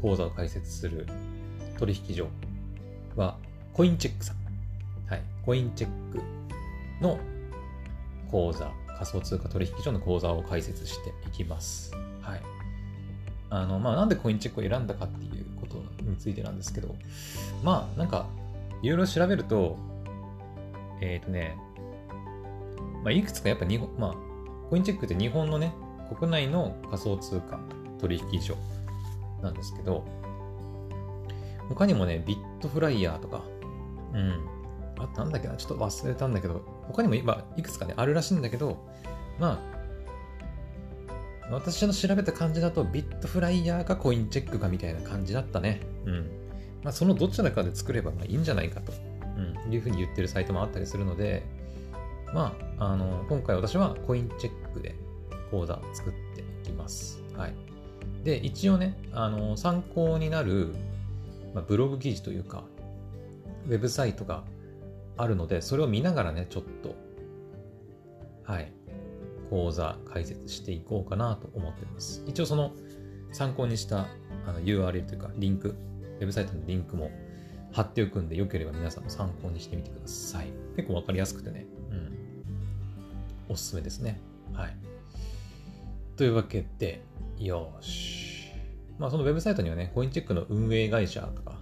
[0.00, 1.06] 講座を開設する
[1.78, 2.28] 取引所
[3.16, 3.37] は、
[3.72, 4.37] コインチェックさん。
[5.10, 5.22] はい。
[5.44, 6.22] コインチェック
[7.02, 7.18] の
[8.30, 8.72] 講座、
[9.04, 11.92] 仮想通貨取引所の講座を開設していきます。
[12.22, 12.42] はい。
[13.50, 16.96] あの、まあ、なんでコインチェックを選んだかっていうことについてなんですけど、
[17.62, 18.26] まあ、なんか、
[18.82, 19.76] いろいろ調べると、
[21.00, 21.56] えっ、ー、とね、
[23.04, 24.14] まあ、いくつかやっぱ日本、まあ、
[24.70, 25.74] コインチェックって日本のね、
[26.18, 27.60] 国内の仮想通貨
[28.00, 28.56] 取引所
[29.42, 30.04] なんですけど、
[31.68, 33.42] 他にもね、ビットフライヤーとか、
[34.12, 34.48] うん。
[34.98, 38.78] あ、なんだっけな、ちょっと忘れたんだけど、他にも今、いくつかね、あるらしいんだけど、
[39.38, 39.74] まあ、
[41.50, 45.80] 私の調べた感じだと、ビットフライヤーかコインチェックかみたいな感じだったね。
[46.04, 46.44] うん。
[46.82, 48.92] まあ、そのどちらかで作ればまあいいんじゃないかと、
[49.66, 51.42] うん、いうふうに言ってるサイトもあったりするので、
[52.32, 54.94] まあ、あの、今回私はコインチェックで
[55.50, 57.22] 講座作っていきます。
[57.36, 57.54] はい。
[58.22, 60.74] で、一応ね、あの、参考になる、
[61.54, 62.64] まあ、ブログ記事というか、
[63.66, 64.44] ウェブサイトが
[65.16, 66.94] あるので、それを見ながらね、ちょっと、
[68.44, 68.72] はい、
[69.50, 72.22] 講座解説していこうかなと思ってます。
[72.27, 72.72] 一応その
[73.33, 74.07] 参考にした
[74.46, 75.77] あの URL というか、リンク、
[76.20, 77.11] ウェブサイトのリンクも
[77.72, 80.46] 貼っておくんで、よければ皆さんも参考にしてみてください。
[80.77, 82.16] 結構わかりやすくてね、うん。
[83.48, 84.20] おすすめですね。
[84.53, 84.77] はい。
[86.16, 87.03] というわけで、
[87.38, 88.44] よし。
[88.98, 91.59] まあ、そのウェブサイトにはね、コインチェックの運営会社とか、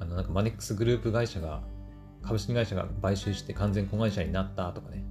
[0.00, 1.62] あの、なんかマネックスグループ会社が、
[2.22, 5.04] 株式会社が買収して完全子会社になったとかね。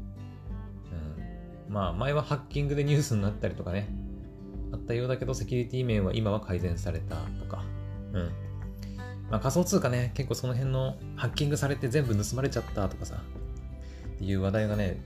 [1.67, 1.73] うん。
[1.73, 3.89] まあ、前はハッキングでニュースになったりとかね、
[4.71, 7.63] あったようだけど、セキュリティ面は今は改善されたとか。
[8.13, 8.31] うん。
[9.29, 13.21] まあ、仮想通貨ね、結構その辺のハッキングされて全部盗まれちゃったとかさ、
[14.15, 15.01] っていう話題がね、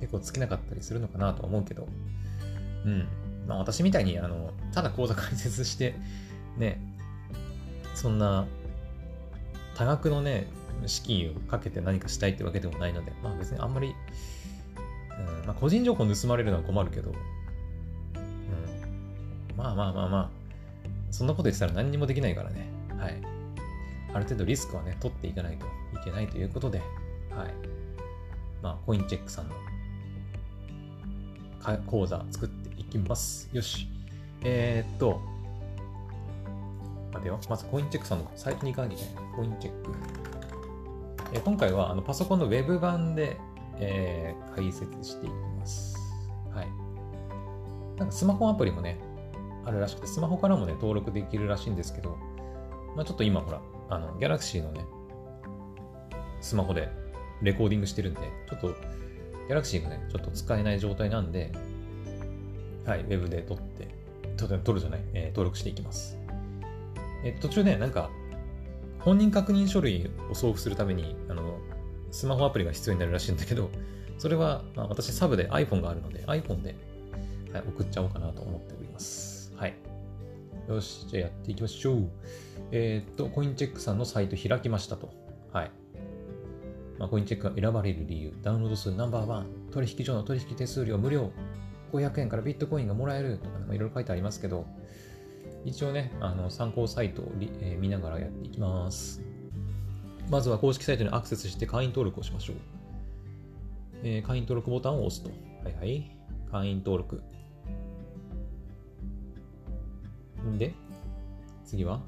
[0.00, 1.88] 結構尽きなかったりするのかなとは思うけど、
[2.84, 3.08] うん。
[3.46, 5.94] まあ私みたいに、あの、ただ口座開設して、
[6.56, 6.80] ね、
[7.94, 8.46] そんな
[9.74, 10.46] 多額のね、
[10.86, 13.94] 資金をかけて何かしたいってわけでもないので、まあ別にあんまり、
[15.18, 17.16] うんまあ、個人情報盗まれるのは困るけど、うん、
[19.56, 20.30] まあまあまあまあ、
[21.10, 23.20] そんなこと言ってたら何にもできないからね、はい。
[24.12, 26.88] ある程度リスクはね、取っていかないといけないということで、はい。
[28.62, 29.54] まあ、コインチェックさんの
[31.86, 33.48] 講座作っていきます。
[33.52, 33.88] よし。
[34.42, 35.20] えー、っと、
[37.14, 37.38] 待てよ。
[37.48, 39.24] まずコインチェックさんのサイトに行かなきゃいけない。
[39.34, 39.92] コインチェック。
[41.32, 43.38] え、今回はあのパソコンのウェブ版で、
[43.78, 45.96] えー、解説していきます。
[46.52, 46.68] はい。
[47.98, 48.98] なんかスマホアプリもね、
[49.64, 52.18] あるらしくて、スマホからもね、登録できるらしいんですけど、
[52.96, 54.84] まあちょっと今ほら、あの、ギャラクシーのね、
[56.40, 56.88] スマホで
[57.42, 61.52] レコーディングしてるんで、ちょっと、ギャラクシーがね、ちょっと使えない状態なんで、
[62.86, 63.88] はい、ウェブで撮って、
[64.36, 66.18] 撮るじゃない、えー、登録していきます。
[67.24, 68.10] え、途中ね、なんか、
[69.00, 71.58] 本人確認書類を送付するために、あの、
[72.10, 73.70] スマホアプリが必要になるらしいんだけど、
[74.18, 76.76] それは、まあ、私サブで iPhone があるので iPhone で、
[77.52, 79.52] はい、送っちゃおうかなと思っております。
[79.56, 79.74] はい。
[80.68, 82.10] よし、じゃあやっていきましょう。
[82.70, 85.12] えー、っと、コインチェックさんのサイト開きましたと。
[85.52, 85.70] はい。
[86.98, 91.32] まあ、コインチェックが選ばれる理由、ダウンロード数ナンバーワン、取引所の取引手数料無料、
[91.92, 94.66] 500円からビットコインがもらえるとか、ね、いろいろ書いてありますけど、
[95.64, 99.22] 一応ね、あの参考サイトを、えー、見ながらやっていきます。
[100.30, 102.56] まずは公式サイトにアクセスして会員登録をしましょう。
[104.02, 105.30] えー、会員登録ボタンを押すと。
[105.64, 106.16] はいはい。
[106.50, 107.22] 会員登録。
[110.58, 110.74] で、
[111.64, 112.00] 次は？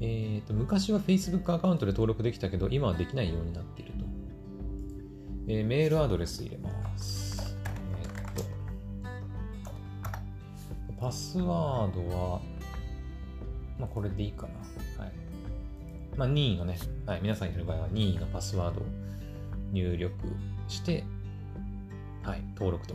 [0.00, 4.04] えっ、ー、と、昔は Facebook アカウントで登録できたけど、今はできないようになっていると。
[5.48, 7.27] えー、メールアドレス入れます。
[11.00, 12.40] パスワードは、
[13.78, 14.48] まあ、これでいいか
[14.96, 15.02] な。
[15.04, 15.12] はい。
[16.16, 18.84] まあ、任意のね、はい、皆さんやる場合は任意のパスワードを
[19.72, 20.12] 入力
[20.66, 21.04] して、
[22.24, 22.94] はい、登録と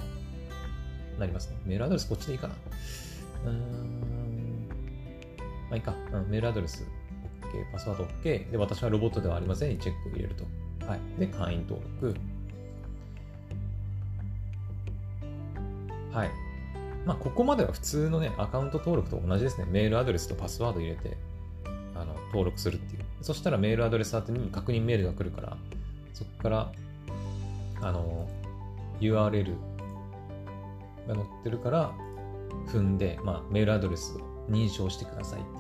[1.18, 1.58] なりますね。
[1.66, 2.56] メールアドレスこっちでいいかな。
[3.46, 4.68] うーん。
[5.70, 5.96] まあいいか。
[6.12, 6.86] うん、メールアドレス
[7.42, 8.52] OK、パスワード OK。
[8.52, 10.44] で、私はロボットではありませんにチェックを入れると。
[10.86, 11.00] はい。
[11.18, 12.20] で、会員登録。
[16.12, 16.53] はい。
[17.06, 19.66] まあ、ここまでは普通のね、アカウント登録と同じですね。
[19.70, 21.18] メールアドレスとパスワード入れて、
[21.96, 23.04] あの、登録するっていう。
[23.22, 25.58] そしたらメールアドレス宛てに確認メールが来るから、
[26.14, 26.72] そこから、
[27.82, 28.30] あの、
[29.02, 29.56] URL
[31.08, 31.92] が載ってるから、
[32.68, 35.54] 踏んで、まあ、メールアドレスを認証してくださいってい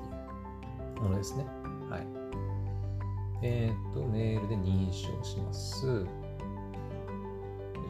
[0.99, 1.45] うものですね。
[1.89, 2.05] はい。
[3.41, 5.81] えっ、ー、と、メールで認証します。
[5.81, 6.03] ちょ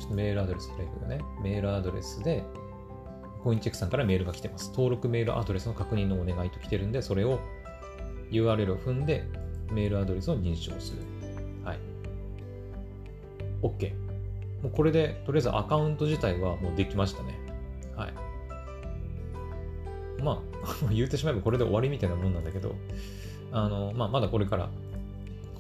[0.06, 1.22] っとメールアドレス開いてくね。
[1.42, 2.44] メールアドレスで、
[3.44, 4.70] コインチェックさんからメールが来てます。
[4.70, 7.40] 登録メールアドレスの確認のお願いと来てるんで、それを
[8.32, 9.26] URL を踏んで、
[9.72, 11.00] メールアドレスを認証する。
[11.66, 11.80] はい。
[13.62, 13.94] OK。
[14.62, 17.38] もうこれで、とりあえずアカウント自体はもうできましたね。
[17.98, 18.14] はい。
[20.24, 20.40] まあ、
[20.94, 22.76] 言うてしまえばこれで終わりみたいなもんなんだけど、
[23.52, 24.70] あの、まあ、まだこれから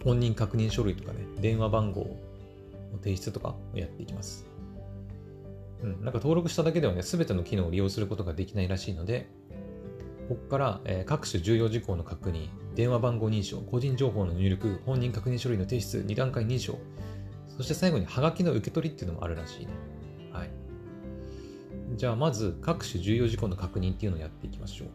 [0.06, 2.02] 本人確認書類とかね、電話番号
[2.94, 4.53] の提出とかをやっていきます。
[5.84, 9.30] うん、なんか登録しただけではね、すべての機能を利用することができないらしいので、
[10.30, 16.80] ここから、え、各種重要事項の確認、電話番号認証、個人情報の入力、本人確認書類の提出、2段階認証、
[17.58, 19.74] そして最後にハガキの受け取りっていうのもあるらしいね。
[20.32, 20.50] はい。
[21.98, 24.88] じゃあまず各種重要事項の確認っていうのをやっていきましょう。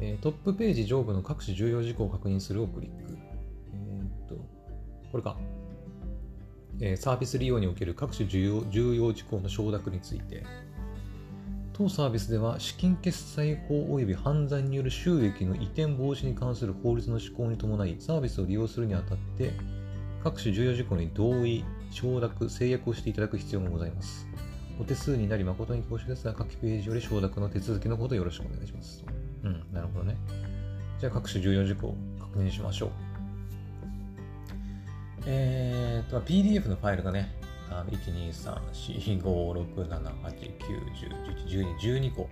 [0.00, 3.18] えー、トップページ上部の各種重要事項を確認するをクリック。
[3.74, 4.36] えー、っと、
[5.10, 5.36] これか。
[6.80, 10.44] え、サービス利用における各種重要重要事項の承諾について。
[11.72, 19.52] 当サービスでは資金決済法及び犯罪による収益の移転防止に関する法律の施行に伴い、サービスを利用するにあたって、
[20.24, 24.26] 各種重要事項に同意、承諾、制約をしていただく必要がございます。
[24.80, 29.04] お手数になり誠に恐縮ですが、各ページより承諾の手続きのほどよろしくお願いします。
[29.44, 30.16] うん、なるほどね。
[30.98, 33.07] じゃあ各種重要事項を確認しましょう。
[35.30, 37.30] えーと、PDF のファイルがね、
[37.70, 42.30] あの1、2、3、4、5、6、7、8、9、10、11、12、12個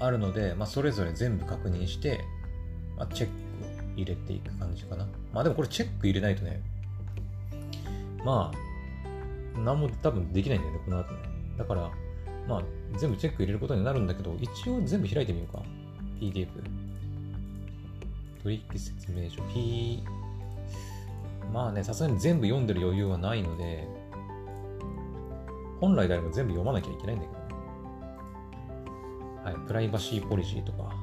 [0.00, 2.20] あるので、まあ、それぞれ全部確認して、
[2.98, 3.32] まあ、チェック
[3.96, 5.06] 入れていく感じかな。
[5.32, 6.60] まあでもこれチェック入れないとね、
[8.22, 11.20] まあ、何も多分できないんだよね、この後ね。
[11.56, 11.90] だから、
[12.46, 12.62] まあ、
[12.98, 15.62] 全部チェック入れることになるんだけど、一応全部開いてみようか。
[16.20, 16.48] PDF。
[18.42, 19.42] 取引説明書。
[19.54, 20.02] P、
[21.52, 23.88] まあね、さすがに全部読んでる余裕はないので、
[25.80, 27.46] 本来であれば全部読まなきゃいけないんだけどね。
[29.44, 30.94] はい、プライバシーポリシーとか、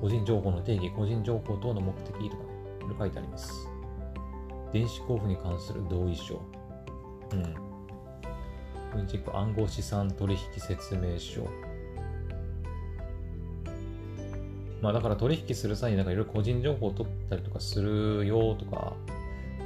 [0.00, 2.28] 個人情報の定義、個人情報等の目的とかね、
[2.82, 3.68] これ書いてあります。
[4.72, 6.40] 電子交付に関する同意書。
[7.32, 7.42] うん。
[8.92, 11.48] コチェック暗号資産取引説明書。
[14.82, 18.94] まあだから取引する際になんかいろいろ個人情報を取ったりとかするよとか、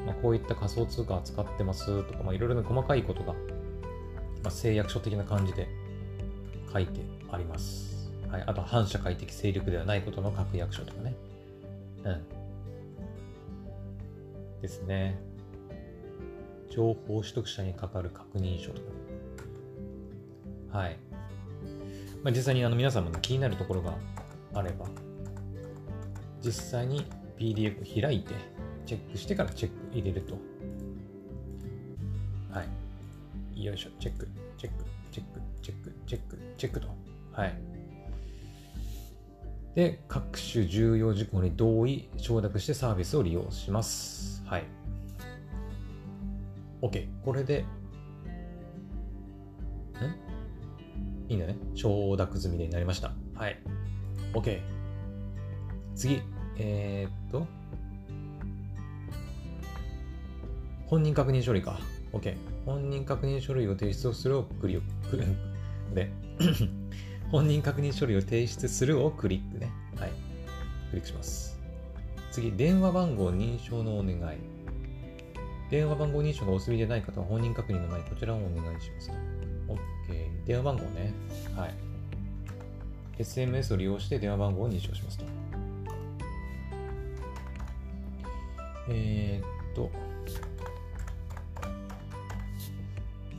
[0.05, 3.39] まあ、こういった仮想通貨扱ってますとか、まあいろいろな細かいことが、ま
[4.45, 5.67] あ、誓約書的な感じで
[6.73, 7.01] 書いて
[7.33, 8.13] あります。
[8.31, 8.45] はい。
[8.47, 11.15] あと反社会的勢力ではないことの確約書とかね。
[12.05, 12.23] うん。
[14.61, 15.19] ですね。
[16.71, 18.95] 情報取得者にかかる確認書とかね。
[20.71, 20.99] はい。
[22.23, 23.95] まあ、実際にあの皆さんも、気になるところが
[24.53, 24.87] あれば、
[26.47, 27.05] 実際に
[27.37, 28.33] PDF 開いて、
[28.87, 30.35] チェックしてからチェック入れると。
[32.53, 32.63] は
[33.57, 33.65] い。
[33.65, 36.87] よいしょ、チェック、チェック、チェック、チェック、チェック、チェックと。
[37.33, 37.59] はい。
[39.75, 44.45] で、各種重要事項に同意、承諾してサービスを利用します。
[44.47, 44.65] はい。
[46.81, 47.09] OK。
[47.25, 47.65] これで、
[49.99, 51.29] ん？
[51.29, 51.57] いいんだね。
[51.75, 53.13] 承諾済みになりました。
[53.35, 53.59] はい。
[54.33, 54.61] OK。
[55.97, 56.23] 次。
[56.59, 57.47] えー、っと。
[60.87, 61.79] 本人確認書類か。
[62.13, 62.37] OK。
[62.65, 65.23] 本人確認書類を提出するをクリック。
[65.95, 66.11] で、
[67.31, 69.71] 本人確認書類を提出するをクリックね。
[69.97, 70.11] はい。
[70.91, 71.59] クリックします。
[72.31, 74.39] 次、電話番号認証のお願い。
[75.71, 79.15] 電話番号認証がお済みでない方は本人確認の前にこちらをお願いしますと。
[79.75, 80.47] OK。
[80.47, 81.13] 電話番号ね。
[81.57, 81.75] はい。
[83.19, 85.25] SMS を利用して電話番号を認証しますと。
[88.89, 89.91] えー、っと、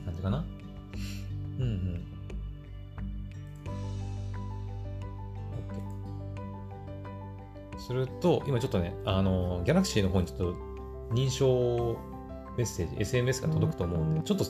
[0.06, 0.46] 感じかな？
[1.60, 2.04] うんうん。
[7.76, 7.80] OK。
[7.80, 10.56] すると、今ちょっとね、あの、ギャラクシーの方にちょっと
[11.14, 11.98] 認証
[12.58, 14.46] メッセージ、SMS が届くと思うんで、ちょっと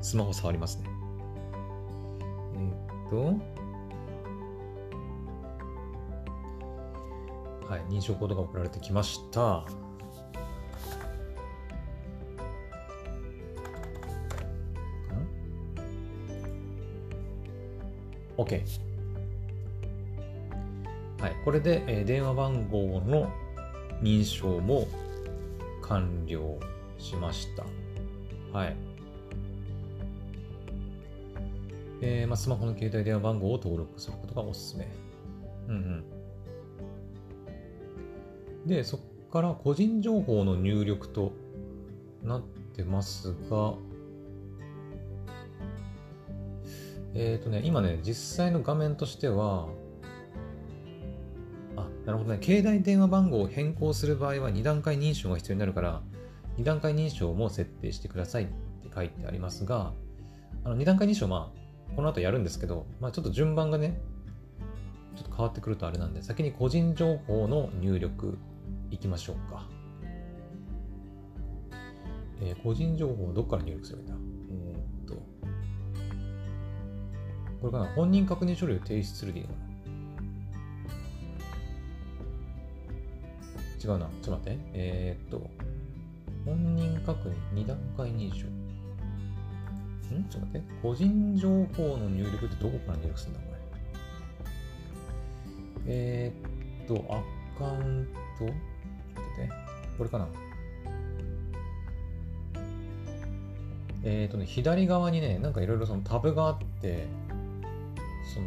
[0.00, 0.88] スマホ触りますね。
[2.54, 3.16] えー、っと、
[7.68, 9.66] はい、認証コードが送られてきました。
[18.46, 18.62] OK。
[21.20, 23.32] はい、これで、えー、電話番号の
[24.00, 24.86] 認証も
[25.82, 26.58] 完了
[26.98, 27.64] しました。
[28.56, 28.76] はい。
[32.02, 34.86] えーまあ、スマホの携帯電話番号を登録することがおすすめ。
[35.68, 35.78] うんう
[38.64, 38.68] ん。
[38.68, 41.32] で、そこから個人情報の入力と
[42.22, 42.42] なっ
[42.76, 43.74] てますが、
[47.18, 49.68] えっ、ー、とね、今ね、実際の画面としては、
[51.74, 56.02] あ、なるほどね、携帯電話番号を変更する場合は2段階認証が必要になるから、
[56.58, 59.94] 2段階認証も設定してくださいって書いてありますが、
[60.64, 63.98] あの2段階認証、まあ、この後やるんですけど、まあ、ちょっと順番がね、
[65.16, 68.36] ちょっと変わってくるとあれなんで、先に個人情報の入力
[68.90, 69.66] いきましょうか。
[72.42, 74.35] えー、個人情報をどこから入力すればいいんだ？
[77.60, 79.54] これかな本人確認書類を提出するでいいの？
[83.86, 84.06] かな違うな。
[84.22, 84.58] ちょっと待って。
[84.74, 85.50] えー、っと、
[86.44, 88.46] 本人確認、2段階認証。
[88.46, 90.24] ん？
[90.28, 90.66] ちょっと待って。
[90.82, 93.46] 個人情報の入力ってどこから入力するんだ、こ
[95.86, 95.94] れ？
[95.94, 97.22] えー、っと、ア
[97.58, 98.44] カウント？
[98.44, 98.54] ちょっ
[99.14, 99.52] と待って。
[99.98, 100.28] これかな？
[104.08, 107.06] えー、っとね、左側にね、なんかいろいろそのタブがあって、
[108.34, 108.46] その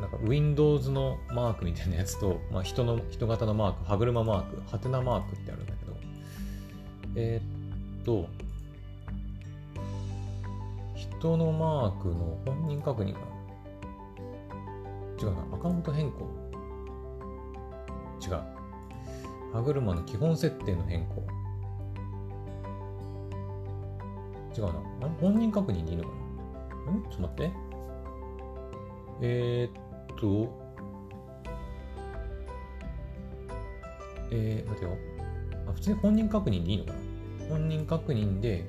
[0.00, 5.92] なんか Windows のマークみたいなやつと、まあ、人の人型のマーク、歯車マーク、ハテナマークってあるんだけど、
[7.16, 8.26] えー、っと、
[10.94, 13.20] 人のマークの本人確認か
[15.20, 16.24] 違うな、アカウント変更。
[18.22, 18.40] 違う。
[19.52, 21.22] 歯車の基本設定の変更。
[24.56, 24.72] 違うな。
[25.20, 26.10] 本人確認でいいのか
[26.86, 26.92] な？
[26.92, 27.02] ん？
[27.02, 27.69] ちょっと待って。
[29.22, 30.50] えー、っと、
[34.30, 34.96] えー、待てよ。
[35.68, 36.98] あ、普通に本人確認でいいのかな？
[37.48, 38.64] 本人確認で、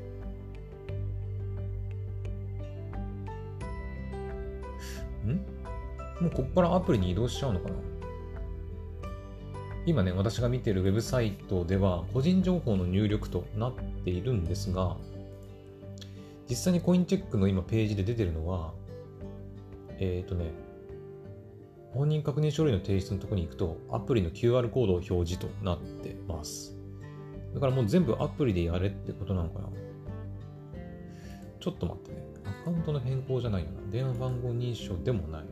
[5.26, 5.30] ん？
[6.22, 7.76] もうここからアプリに移動しちゃうのかな？
[9.86, 13.74] 今ね、私が見てるウェブサイトでは、個人情報の入力となっ
[14.04, 14.96] ているんですが、
[16.50, 18.74] 実際にコインチェックの今ページで出てるのは、
[20.02, 20.52] えっ、ー、とね、
[21.94, 26.76] 本人確認書類の提出のところに行くと、アプリの QR コードを表示となってます。
[27.54, 29.70] だからもう全部アプリでやれってことなのかな
[31.60, 32.24] ちょっと待ってね。
[32.46, 33.92] アカウントの変更じゃないよな。
[33.92, 35.44] 電話番号認証でもない。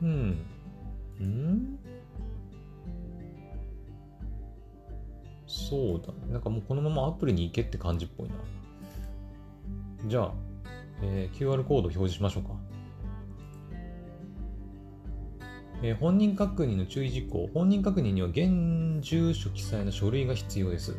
[0.00, 0.46] うん。
[1.20, 1.78] ん？
[5.46, 6.14] そうだ。
[6.32, 8.34] なんかもうこのままアプリに行けって感じっぽいな。
[10.06, 10.32] じゃあ、
[11.02, 12.50] えー、QR コードを表示しましょうか。
[15.82, 17.48] えー、本人確認の注意事項。
[17.54, 20.96] 本人確認には現住所記載の書類が必要です。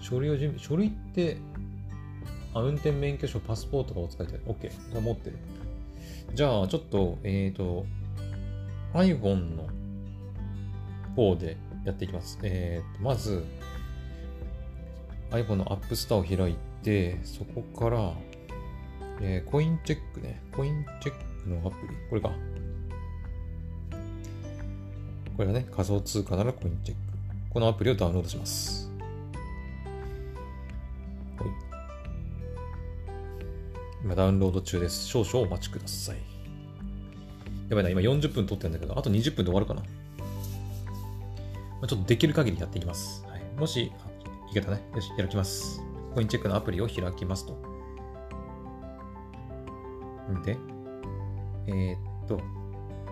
[0.00, 1.36] 書類を準備、書類って、
[2.54, 4.70] あ、運転免許証、パスポートがお使いで OK。
[4.92, 5.38] じゃ持ってる。
[6.34, 7.86] じゃあ、ちょっと、えっ、ー、と、
[8.94, 9.68] iPhone の
[11.14, 12.38] 方でやっていきます。
[12.42, 13.44] えっ、ー、と、まず、
[15.30, 18.12] iPhone の App Store を開いて、そこから、
[19.20, 20.42] えー、コインチェックね。
[20.52, 21.94] コインチェックのアプリ。
[22.10, 22.30] これか。
[25.36, 27.00] これはね、仮想通貨ならコインチェック。
[27.50, 28.90] このアプリをダウンロードします。
[31.38, 31.48] はい。
[34.04, 35.06] 今ダウンロード中です。
[35.06, 36.16] 少々お待ちください。
[37.68, 39.80] やばいな、今40分撮ってるんだけど、あと20分で終わるかな。
[39.82, 39.86] ま
[41.82, 43.24] あ、ちょっとできる限りやっていきます。
[43.26, 43.92] はい、もし、
[44.50, 44.80] いけたね。
[44.94, 45.82] よし、開きます。
[46.14, 47.75] コインチェックのアプリを開きますと。
[50.32, 50.56] んで、
[51.66, 52.40] えー、っと、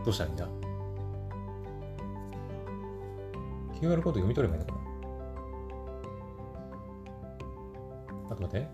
[0.04, 0.48] どうしたらいいんだ
[3.80, 4.80] ?QR コード読み取ればいいのかな？
[8.30, 8.68] あと待って。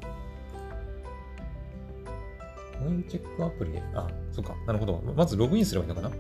[2.79, 5.03] コインチェックアプリで、あ、そっか、なるほど。
[5.15, 6.15] まずログインすればいいのかな？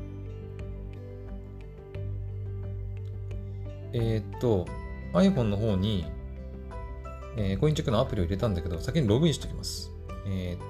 [3.92, 4.66] えー、っと、
[5.14, 6.06] iPhone の方に、
[7.36, 9.90] えー、コインチェックのアプリを入れたんだけど、先にログインしておきます。
[10.26, 10.64] えー、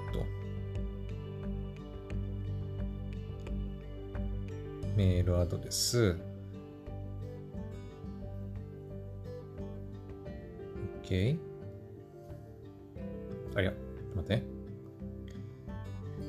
[5.01, 6.15] メールアドレス、
[11.03, 11.39] OK。
[13.55, 13.73] あ、いや、
[14.15, 14.43] 待って。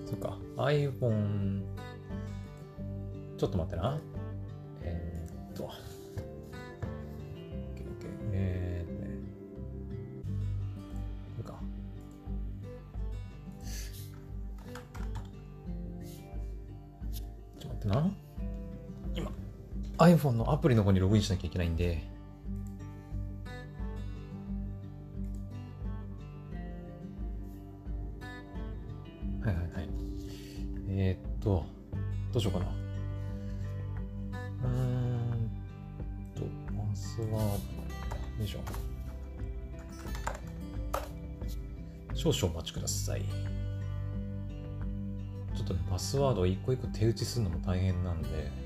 [0.06, 1.64] そっか、iPhone、
[3.36, 4.00] ちょっと待ってな。
[4.84, 5.68] えー、っと、
[20.22, 22.04] iPhone のアプリの方にログインしなきゃいけないんで、
[29.44, 29.88] はいはいはい。
[30.90, 31.64] えー、っと、
[32.32, 32.66] どうしようかな。
[34.62, 35.50] うーん
[36.36, 36.42] と、
[36.72, 37.50] パスワード、よ
[38.44, 38.60] いしょ。
[42.14, 43.24] 少々お待ちください。
[45.56, 48.62] ちょっとね、パスワードを一個一個手打ちするのも大変なんで、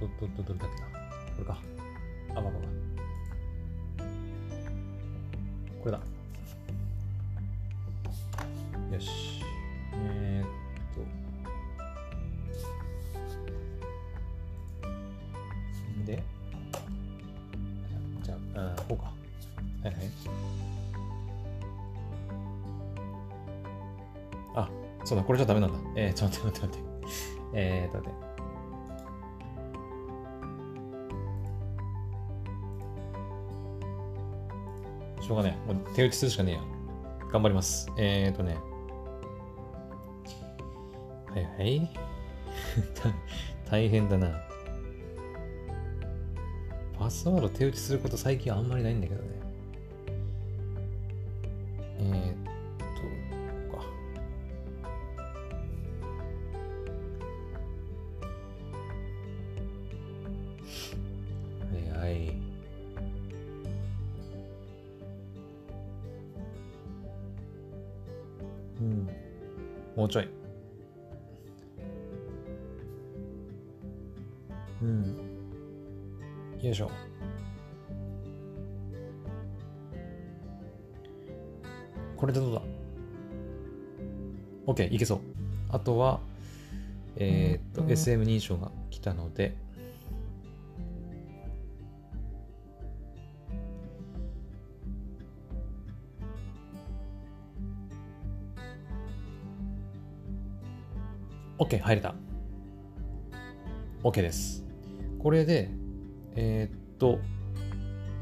[0.00, 0.88] と、と、と、と、と、どれだっけな。
[0.88, 0.94] こ
[1.38, 1.58] れか。
[2.30, 2.62] あ、まあまあまあ。
[5.80, 5.98] これだ。
[8.92, 9.42] よし。
[9.94, 10.48] えー、っ
[10.94, 11.00] と。
[16.04, 16.22] で、
[18.22, 19.04] じゃあ、あこうか。
[19.04, 19.12] は
[19.84, 19.94] いはい。
[24.54, 24.68] あ、
[25.04, 25.78] そうだ、これじゃダメなんだ。
[25.96, 27.18] えー、ちょっと待って待って待って。
[27.54, 28.35] えーっと待って。
[35.26, 35.72] しょうがねえ。
[35.72, 36.60] もう手打ちするしかねえや。
[37.32, 37.88] 頑張ります。
[37.98, 38.56] えーとね。
[41.30, 41.90] はいはい。
[43.68, 44.28] 大変だな。
[46.96, 49.28] パスワード手打ちすること最近あんまりないんだけどね。
[69.96, 70.28] もうちょい。
[74.82, 75.16] うん。
[76.60, 76.90] よいしょ。
[82.16, 82.62] これでどうだ
[84.66, 85.20] ?OK、いけそう。
[85.70, 86.20] あとは、
[87.16, 89.56] えーっと、SM 認証が来たので、
[101.66, 102.14] OK、入れた。
[104.04, 104.64] OK です。
[105.18, 105.68] これで、
[106.36, 107.18] えーっと、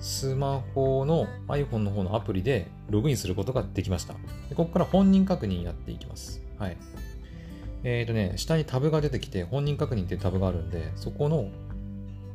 [0.00, 4.14] スマホの iPhone の方のアプリでログインすることができました。
[4.48, 6.42] でここから本人確認やっていきます。
[6.58, 6.78] はい。
[7.82, 11.50] えーっとね、下にタブが出てきて、本人確認っていうタブがあるんで、そこの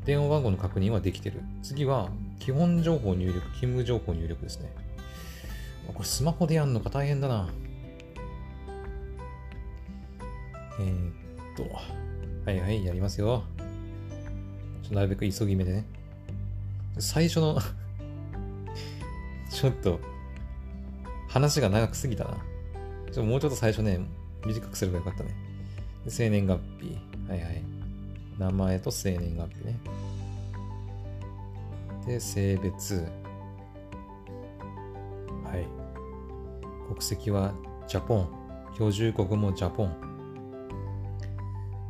[0.05, 1.41] 電話番号の確認はできてる。
[1.64, 4.72] 次は、基本情報入力、勤務情報入力ですね。
[5.88, 7.49] これスマホでやるのか大変だな。
[10.80, 11.64] えー、っと、
[12.50, 13.44] はいはい、やりますよ。
[14.84, 15.86] ちょなるべく急ぎ目でね。
[16.98, 17.60] 最初の
[19.52, 20.00] ちょっと、
[21.28, 22.38] 話が長くすぎたな。
[23.12, 24.00] ちょもうちょっと最初ね、
[24.46, 25.36] 短くすればよかったね。
[26.08, 26.98] 生年月日。
[27.28, 27.64] はいはい。
[28.38, 29.80] 名前と生年月日ね。
[32.08, 33.06] で、性別。
[35.44, 35.68] はい。
[36.88, 37.54] 国籍は
[37.88, 38.30] ジャポン。
[38.78, 40.09] 居住国もジャポン。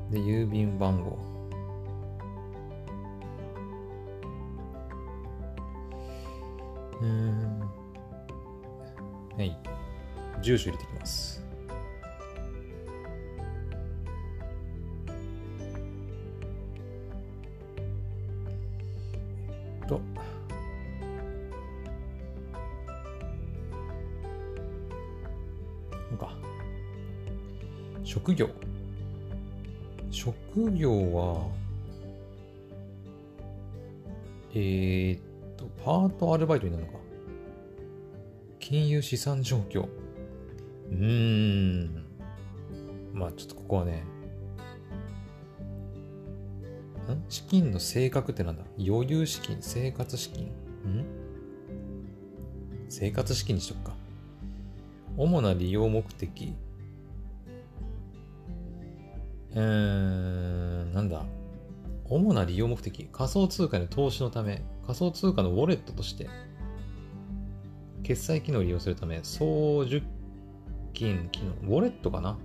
[0.10, 1.18] で郵便番号。
[7.02, 7.60] うん。
[9.38, 9.58] はい。
[10.42, 11.46] 住所入れていきます。
[19.88, 20.02] と。
[28.04, 28.50] 職業。
[30.56, 31.48] 職業は、
[34.54, 35.22] えー、っ
[35.56, 36.98] と、パートアルバイトになるのか。
[38.60, 39.84] 金融資産状況。
[39.84, 42.06] うーん。
[43.14, 44.04] まあちょっとここはね、
[47.12, 47.24] ん？
[47.30, 48.64] 資金の性格ってなんだ？
[48.78, 50.48] 余裕資金、生活資金？
[50.48, 50.52] ん？
[52.90, 53.96] 生活資金にしとくか。
[55.16, 56.56] 主な利用目的。
[59.60, 61.26] うー、なんだ。
[62.06, 63.10] 主な利用目的。
[63.12, 66.30] 仮想通貨の投資のため、仮想通貨のウォレットとして、
[68.04, 70.02] 決済機能を利用するため、送受
[70.94, 72.38] 金機能、ウォレットかな？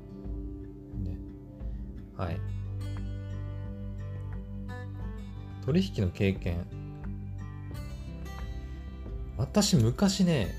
[1.02, 1.16] ね。
[2.16, 2.40] はい。
[5.64, 6.66] 取引の経験。
[9.38, 10.54] 私、昔ね、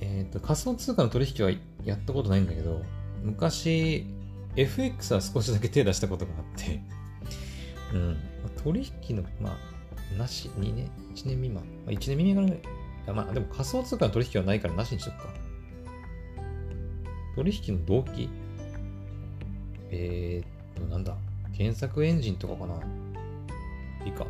[0.00, 1.50] えっ、ー、と、仮想通貨の取引は
[1.84, 2.82] やったことないんだけど、
[3.22, 4.06] 昔、
[4.56, 6.82] FX は少しだけ手出したことがあって
[7.94, 8.16] うん。
[8.62, 11.54] 取引の、まあ、なし、2年、1年未満。
[11.54, 12.60] まあ、1年未満ぐらい。
[12.60, 12.62] い
[13.06, 15.34] や、まあ、でも仮想通貨の取引はないからなしにしとくか。
[17.36, 18.28] 取引の動機？
[19.90, 21.16] えー、っと、なんだ。
[21.56, 22.74] 検索エンジンとかかな。
[24.04, 24.26] いいか。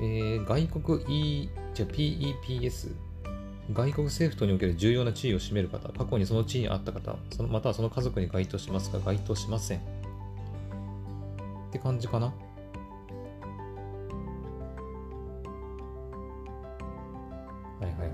[0.00, 0.66] えー、外
[0.98, 2.94] 国 E、じゃ PEPS。
[3.72, 9.78] 外国政府等における重要な地位を占める方、過去にその地位にあった方、そのまたはその家族に該当しますか該当しません。
[9.78, 9.82] っ
[11.72, 12.26] て感じかな。
[12.26, 12.32] は
[17.82, 18.08] いはいはい。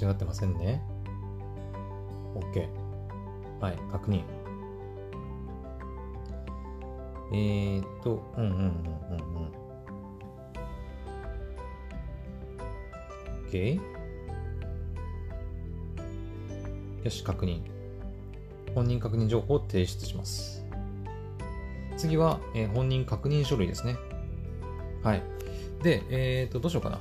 [0.00, 0.82] 間違ってませんね。
[2.34, 2.68] OK。
[3.60, 4.22] はい、確認。
[7.32, 8.66] えー、っと、うんうんうんうん
[9.36, 9.61] うん。
[13.52, 13.80] OK？
[17.04, 17.60] よし、確認。
[18.74, 20.64] 本人確認情報を提出します。
[21.98, 23.96] 次は、えー、本人確認書類ですね。
[25.02, 25.22] はい。
[25.82, 27.00] で、えっ、と、どうしようかな。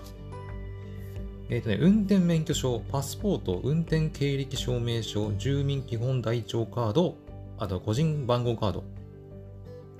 [1.49, 7.15] えっ、ー、とね、運転免許証、パスポート、運転経歴証明書、住民基本台帳カード、
[7.57, 8.83] あと個人番号カード。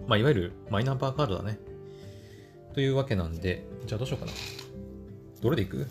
[0.08, 1.60] まあ、いわゆるマイナンバーカードだね。
[2.74, 4.32] というわけなんで、じゃあどうしようかな。
[5.42, 5.88] どれでいく？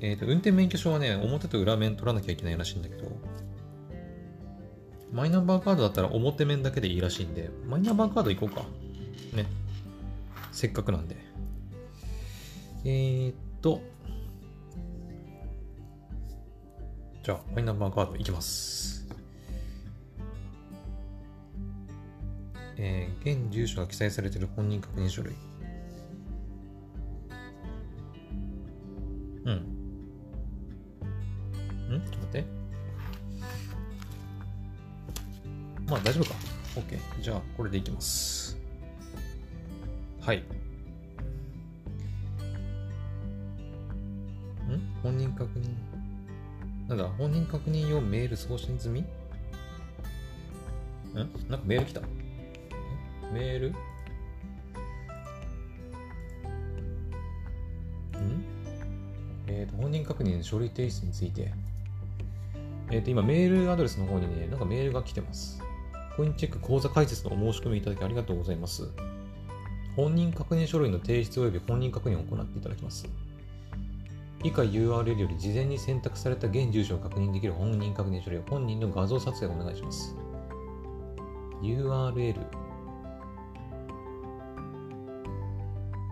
[0.00, 3.10] えっ、ー、と、運転免許証はね、表と裏面取らなきゃいけないらしいんだけど、
[5.12, 8.62] マイナンバーカードだったら表面だけでいいらしいんで、マイナンバーカード行こうか。
[9.36, 9.46] ね。
[10.52, 11.16] せっかくなんで。
[12.84, 13.82] えー、っと、
[17.22, 19.06] じゃあ、マイナンバーカードいきます。
[22.78, 25.34] えー、現住所が記載されている本人確認書類。
[29.44, 29.79] うん。
[31.96, 32.00] ん？
[32.00, 32.44] ちょっと待って。
[35.88, 36.36] まあ大丈夫か。
[36.76, 36.98] OK。
[37.20, 38.56] じゃあ、これでいきます。
[40.20, 40.38] はい。
[40.38, 40.42] ん？
[45.02, 45.74] 本人確認。
[46.88, 49.00] なんだ、本人確認用メール送信済み？
[49.00, 49.06] ん？
[51.14, 52.02] なんかメール来た
[53.32, 53.70] メール？
[53.70, 53.74] ん？
[59.48, 61.52] えっ、と、本人確認の書類提出について。
[62.90, 65.62] えっ、ー、と、今、メールアドレスの方にね、なんかメールが来てます。
[66.16, 68.88] コインチェック口座開設のお申し込みいただきありがとうございます。
[69.96, 73.08] 本人確認書類の提出及び本人確認を行っていただきます。
[74.42, 80.16] 以下 URL より事前に選択された現住所を確認できる本人確認書類を本人の画像撮影をお願いします。
[81.62, 82.40] URL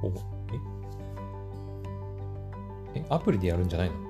[0.02, 0.08] お
[2.94, 3.00] え？
[3.00, 4.07] え、アプリでやるんじゃないの？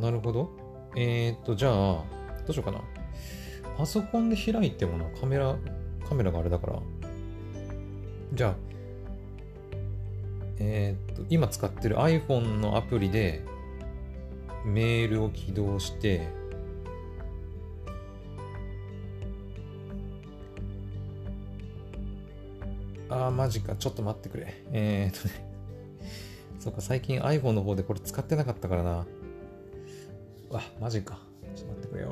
[0.00, 0.50] なるほど。
[0.96, 2.04] えー、っと、じゃあ、ど
[2.48, 2.80] うしようかな。
[3.76, 5.56] パソコンで開いてもな、カメラ、
[6.08, 6.80] カメラがあれだから。
[8.32, 8.54] じゃあ、
[10.58, 13.42] えー、っと、今使ってる iPhone のアプリで
[14.64, 16.28] メールを起動して、
[23.10, 23.74] あー、マジか。
[23.74, 24.62] ちょっと待ってくれ。
[24.72, 25.50] えー、っとね。
[26.60, 29.06] そうか、最近 iPhone の方でこれ使ってなかったからな。
[30.50, 31.18] わ、マジか。
[31.54, 32.10] ちょっと待ってくれよ。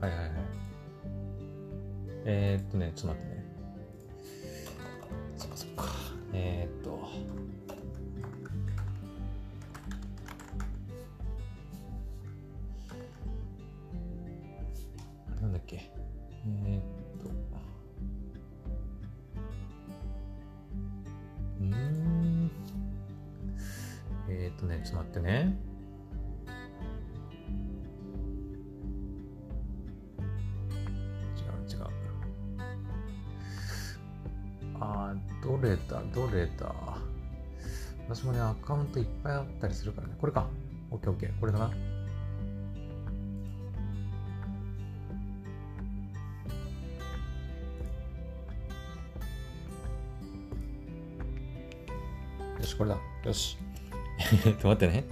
[0.00, 0.30] はいはいはい。
[2.24, 3.44] えー、っとね、ちょっと待ってね。
[5.36, 5.84] そっかそっか。
[6.32, 7.39] えー、っと。
[34.80, 36.74] あ、どれだ、どれだ。
[38.08, 40.14] 私もね、アカウントいっぱいあったりするからね。
[40.18, 40.46] これか。
[40.90, 41.40] オッケーオッケー。
[41.40, 41.70] これかな。
[52.58, 52.98] よし、これだ。
[53.24, 53.58] よし。
[54.46, 55.04] えっと、待ってね。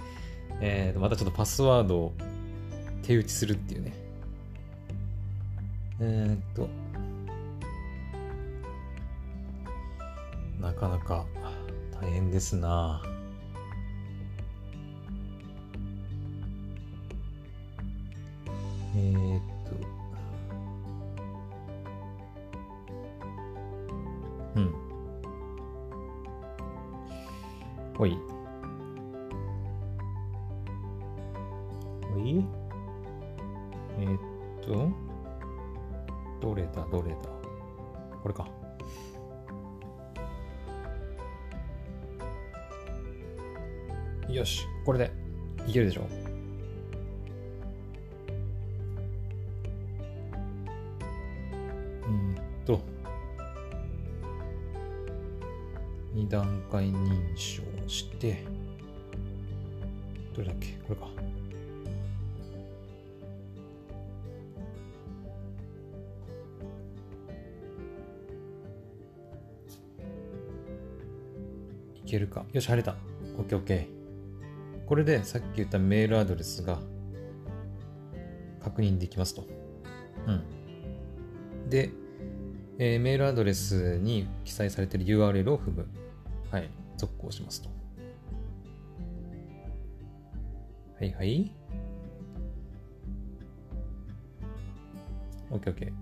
[0.61, 2.13] えっと、またちょっとパスワードを
[3.03, 3.93] 手打ちするっていうね。
[6.01, 6.69] えー、っと、
[10.79, 11.25] かなか
[12.01, 13.03] 大変ですな。
[18.95, 19.41] えー、っ
[45.79, 46.07] いけるでしょ。
[52.05, 52.81] うんと、
[56.13, 58.43] 二段階認証して、
[60.35, 60.67] どれだっけ？
[60.85, 61.07] これか。
[71.95, 72.43] いけるか。
[72.51, 72.97] よし、入れた。
[73.37, 73.98] オッケーオッケー。
[74.89, 76.79] これでさっき言ったメールアドレスが
[78.59, 79.45] 確認できますと。
[80.25, 81.69] うん。
[81.69, 81.91] で、
[82.79, 85.87] えーメールアドレスに記載されている URL を踏む。
[86.49, 86.71] はい。
[86.97, 87.69] 続行しますと。
[90.99, 91.51] はいはい。
[95.51, 95.93] OKOK。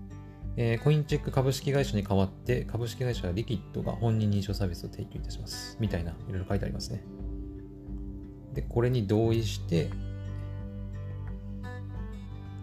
[0.56, 5.76] えーコインチェック株式会社に代わって株式会社リキッドが本人認証サービスを提供いたします。
[5.78, 7.17] みたいな、いろいろ書いてありますね。
[8.58, 9.88] で、これに同意して、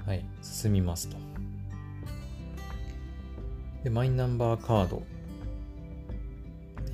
[0.05, 1.15] はい、進みますと。
[3.81, 5.03] で、マイナンバーカード、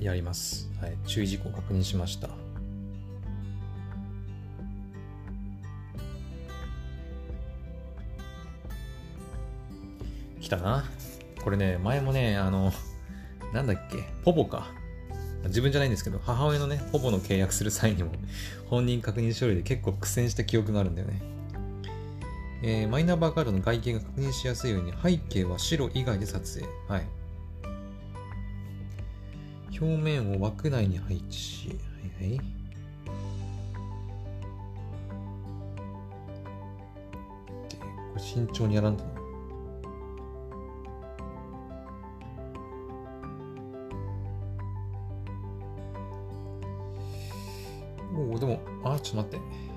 [0.00, 0.70] やります。
[0.80, 2.28] はい、注意事項確認しました。
[10.40, 10.84] 来たな。
[11.42, 12.72] これね、前もね、あの、
[13.52, 14.70] なんだっけ、ポポか。
[15.48, 18.10] 自分じゃないんですけど、母親のね、ポポの契約する際にも、
[18.66, 21.22] 本人確認書類で結構苦戦した記憶があるんだよね。
[22.64, 26.66] えーマイナンバーカードの外見が確認しやすいように、背景は白以外で撮影。
[26.88, 27.06] はい。
[29.80, 31.68] 表面を枠内に配置し、
[32.20, 32.38] はいはい。
[32.38, 32.44] こ
[38.16, 39.21] れ慎重にやらんとな。
[49.02, 49.72] ちょっと待って。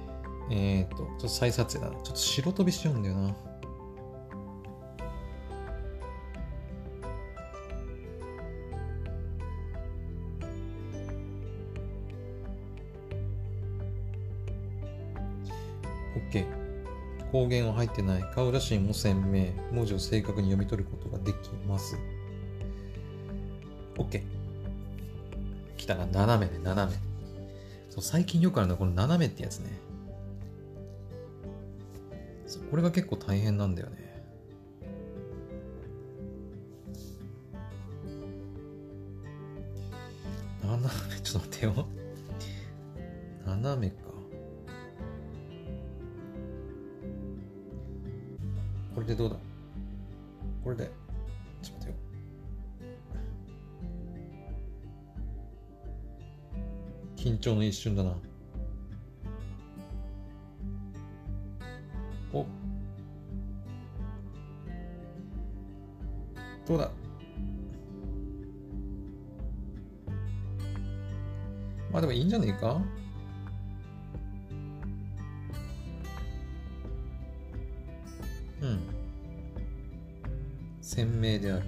[0.51, 2.03] えー、っと、ちょっと再撮影だな。
[2.03, 3.35] ちょっと白飛びしちゃうんだよな。
[16.31, 16.45] OK。
[17.31, 18.23] 光源は入ってない。
[18.33, 19.47] 顔写真も鮮明。
[19.71, 21.97] 文字を正確に読み取ることができます。
[23.97, 24.21] OK。
[25.75, 26.05] 来たな。
[26.05, 27.14] 斜めね、斜め。
[27.95, 29.71] そう最近よくあるのはこの斜めってやつね。
[32.69, 34.21] これが結構大変なんだよね。
[40.61, 40.89] 斜め、
[41.23, 41.87] ちょっと待ってよ。
[43.45, 43.95] 斜めか。
[48.93, 49.37] これでどうだ？
[50.65, 51.04] これで。
[57.25, 58.11] 緊張の一瞬だな。
[62.31, 62.45] お
[66.67, 66.91] どうだ？
[71.91, 72.79] まあでもいいんじゃねえか？
[78.61, 78.79] うん。
[80.79, 81.63] 鮮明である。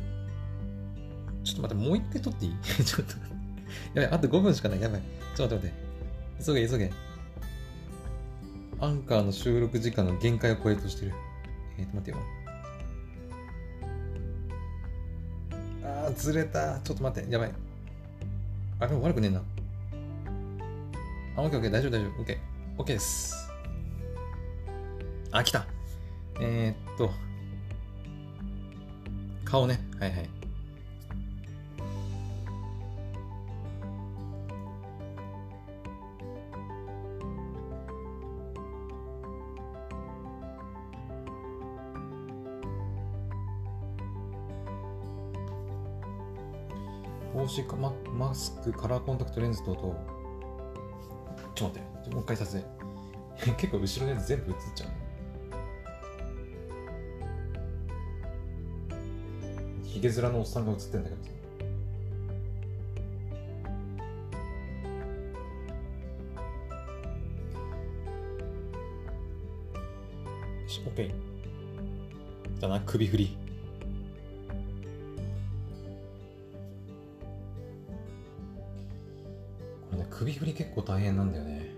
[1.43, 2.53] ちょっと待って、もう一回撮っていい？
[2.85, 3.26] ちょっと。
[4.01, 4.81] やばい、あと5分しかない。
[4.81, 5.01] やばい。
[5.35, 5.77] ちょっと待って待
[6.37, 6.45] って。
[6.45, 6.91] 急げ、急げ。
[8.79, 11.13] アンカーの収録時間の限界を超えようとしてる。
[11.79, 12.17] えーと、待ってよ。
[15.83, 16.79] あー、ずれた。
[16.79, 17.31] ちょっと待って。
[17.31, 17.51] やばい。
[18.79, 19.41] あ、でも悪くねえな。
[21.37, 22.21] あ、オッケーオッケー、大丈夫大丈夫。
[22.21, 22.37] オッケー。
[22.77, 23.51] オッケーです。
[25.31, 25.65] あ、来た。
[26.39, 27.09] えー、っと。
[29.43, 29.79] 顔ね。
[29.99, 30.36] はいはい。
[47.47, 49.81] 帽子かママスク、カラーコンタクトレンズ等々。
[51.55, 53.55] ちょっと待って、もう一回撮影。
[53.55, 54.89] 結構後ろのやつ全部映っちゃう。
[59.85, 61.29] ヒゲ面のおっさんが映ってんだけどさ。
[70.63, 71.13] よし、OK。
[72.59, 73.46] だな、首振り。
[80.17, 81.76] 首振り結構大変なんだよね。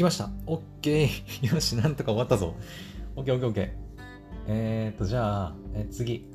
[0.00, 0.30] きました。
[0.46, 1.08] OK。
[1.54, 2.54] よし、なんとか終わったぞ。
[3.16, 3.70] OK、OK、OK。
[4.48, 6.26] えーっと、じゃあ、え次。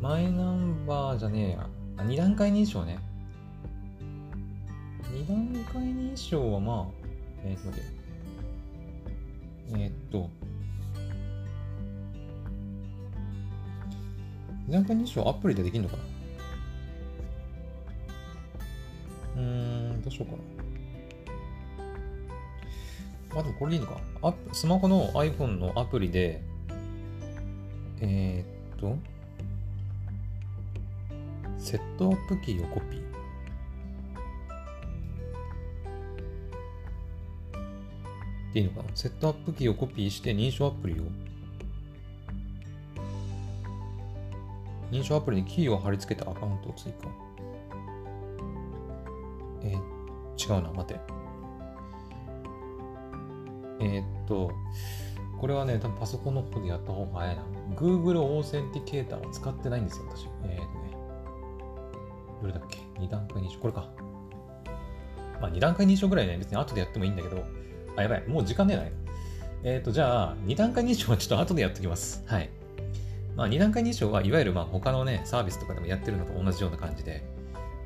[0.00, 1.68] マイナンバーじゃねえや。
[1.96, 2.98] あ、二段階認証ね。
[5.12, 7.08] 二段階認証はまあ、
[7.44, 7.88] えーっと、待って。
[9.70, 10.30] えーっと、
[14.66, 16.02] 二段階認証アプリでできるのかな？
[19.36, 20.57] うーん、どうしようかな。
[23.40, 24.00] あ、でもこれでいいのか。
[24.52, 26.42] スマホの iPhone のアプリで、
[28.00, 28.96] えー、っと、
[31.56, 33.08] セットアップキーをコピー。
[38.54, 38.88] でいいのかな？
[38.94, 40.96] セットアップキーをコピーして認証アプリを
[44.90, 47.08] 認証アプリにキーを貼り付けたアカウントを追加。
[49.62, 51.17] えー、違うな、待て。
[53.96, 54.50] えー、っと、
[55.40, 57.42] これはね、多分パソコンの方でやった方が早いな。
[57.76, 60.26] Google オーセンティケーターは使ってないんですよ、私。
[60.44, 60.88] えー、っとね。
[62.42, 62.78] どれだっけ？
[62.98, 63.58] 二段階認証。
[63.60, 63.88] これか。
[65.40, 67.44] まあ、二段階認証ぐらいね、別に後でやってもいいんだけど、
[67.96, 68.26] あ、やばい。
[68.26, 68.92] もう時間ねえない。
[69.62, 72.24] えー、っと、じゃあ、二段階認証はちょっと後でやっておきます。
[72.26, 72.50] はい。
[73.36, 77.22] まあ、二段階認証はいわゆるまあ他のね、サービスとかでもやってるのと同じような感じで、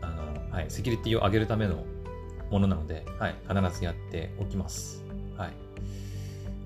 [0.00, 1.84] あの、はい、セキュリティを上げるための
[2.50, 5.01] ものなので、はい、必ずやっておきます。
[5.42, 5.52] はい。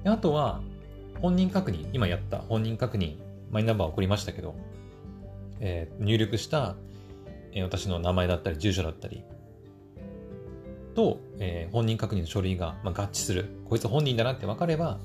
[0.05, 0.61] であとは、
[1.20, 3.16] 本人確認、今やった本人確認、
[3.51, 4.55] マイナンバー送りましたけど、
[5.61, 6.77] えー入力した、
[7.53, 9.24] えー私の名前だったり、住所だったり、
[10.95, 13.47] と、えー本人確認の書類が、まあ、合致する。
[13.68, 14.99] こいつ本人だなって分かれば、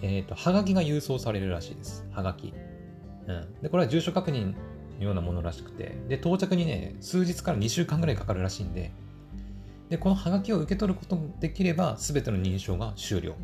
[0.00, 2.06] えっ、と、はがきが郵送されるらしいです。
[2.12, 2.54] はがき。
[3.26, 3.62] うん。
[3.62, 4.54] で、これは住所確認
[4.98, 8.92] のようなものらしくて、で、到着にね、数日から2週間ぐらいかかるらしいんで、
[9.88, 13.34] で、このハガキを受け取ることができれば、すべての認証が終了。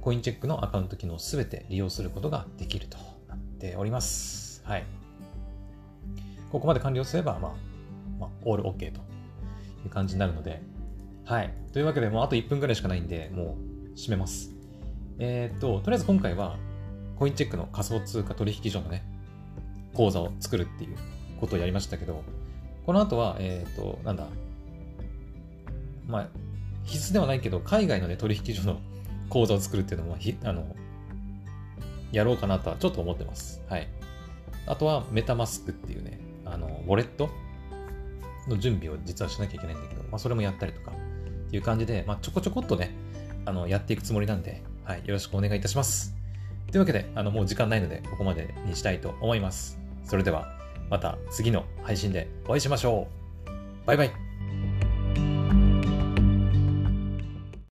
[0.00, 2.98] コインチェックのアカウント機能すべて利用することができると
[3.28, 4.62] なっております。
[4.64, 4.84] はい。
[6.52, 7.52] ここまで完了すれば、まあ、
[8.20, 9.00] まあ、オール OK と
[9.84, 10.62] いう感じになるので、
[11.24, 11.52] はい。
[11.72, 13.56] というわけで、もうあと1分ぐらいしかないんで、も
[13.92, 14.52] う締めます。
[15.18, 16.56] えーっと、とりあえず今回は、
[17.16, 19.02] コインチェックの仮想通貨取引所のね、
[19.94, 20.96] 口座を作るっていう
[21.40, 22.22] ことをやりましたけど、
[22.84, 24.26] この後は、えーっと、なんだ、
[26.06, 26.28] まあ、
[26.84, 28.80] 必須ではないけど、海外のね、取引所の
[29.28, 30.74] 口座を作るっていうのも、ひあの、
[32.12, 33.62] やろうかなとはちょっと思ってます。
[33.68, 33.88] はい。
[34.66, 37.30] あとは、メタマスクっていうね、あの、ウォレット
[38.48, 42.90] の準備を実はしなきゃいけないんだけど、まあ、それもやったりとか、っていう感じで、まあ、ちょこちょこっとね、
[43.44, 46.14] あの、やっていくつもりなんで、はい、よろしくお願いいたします。
[46.70, 49.78] というわけで、あの、もう時間ないので、ここまでにしたいと思います。
[50.04, 50.58] それでは、
[50.90, 53.08] また次の配信でお会いしましょ
[53.46, 53.86] う。
[53.86, 54.23] バイバイ。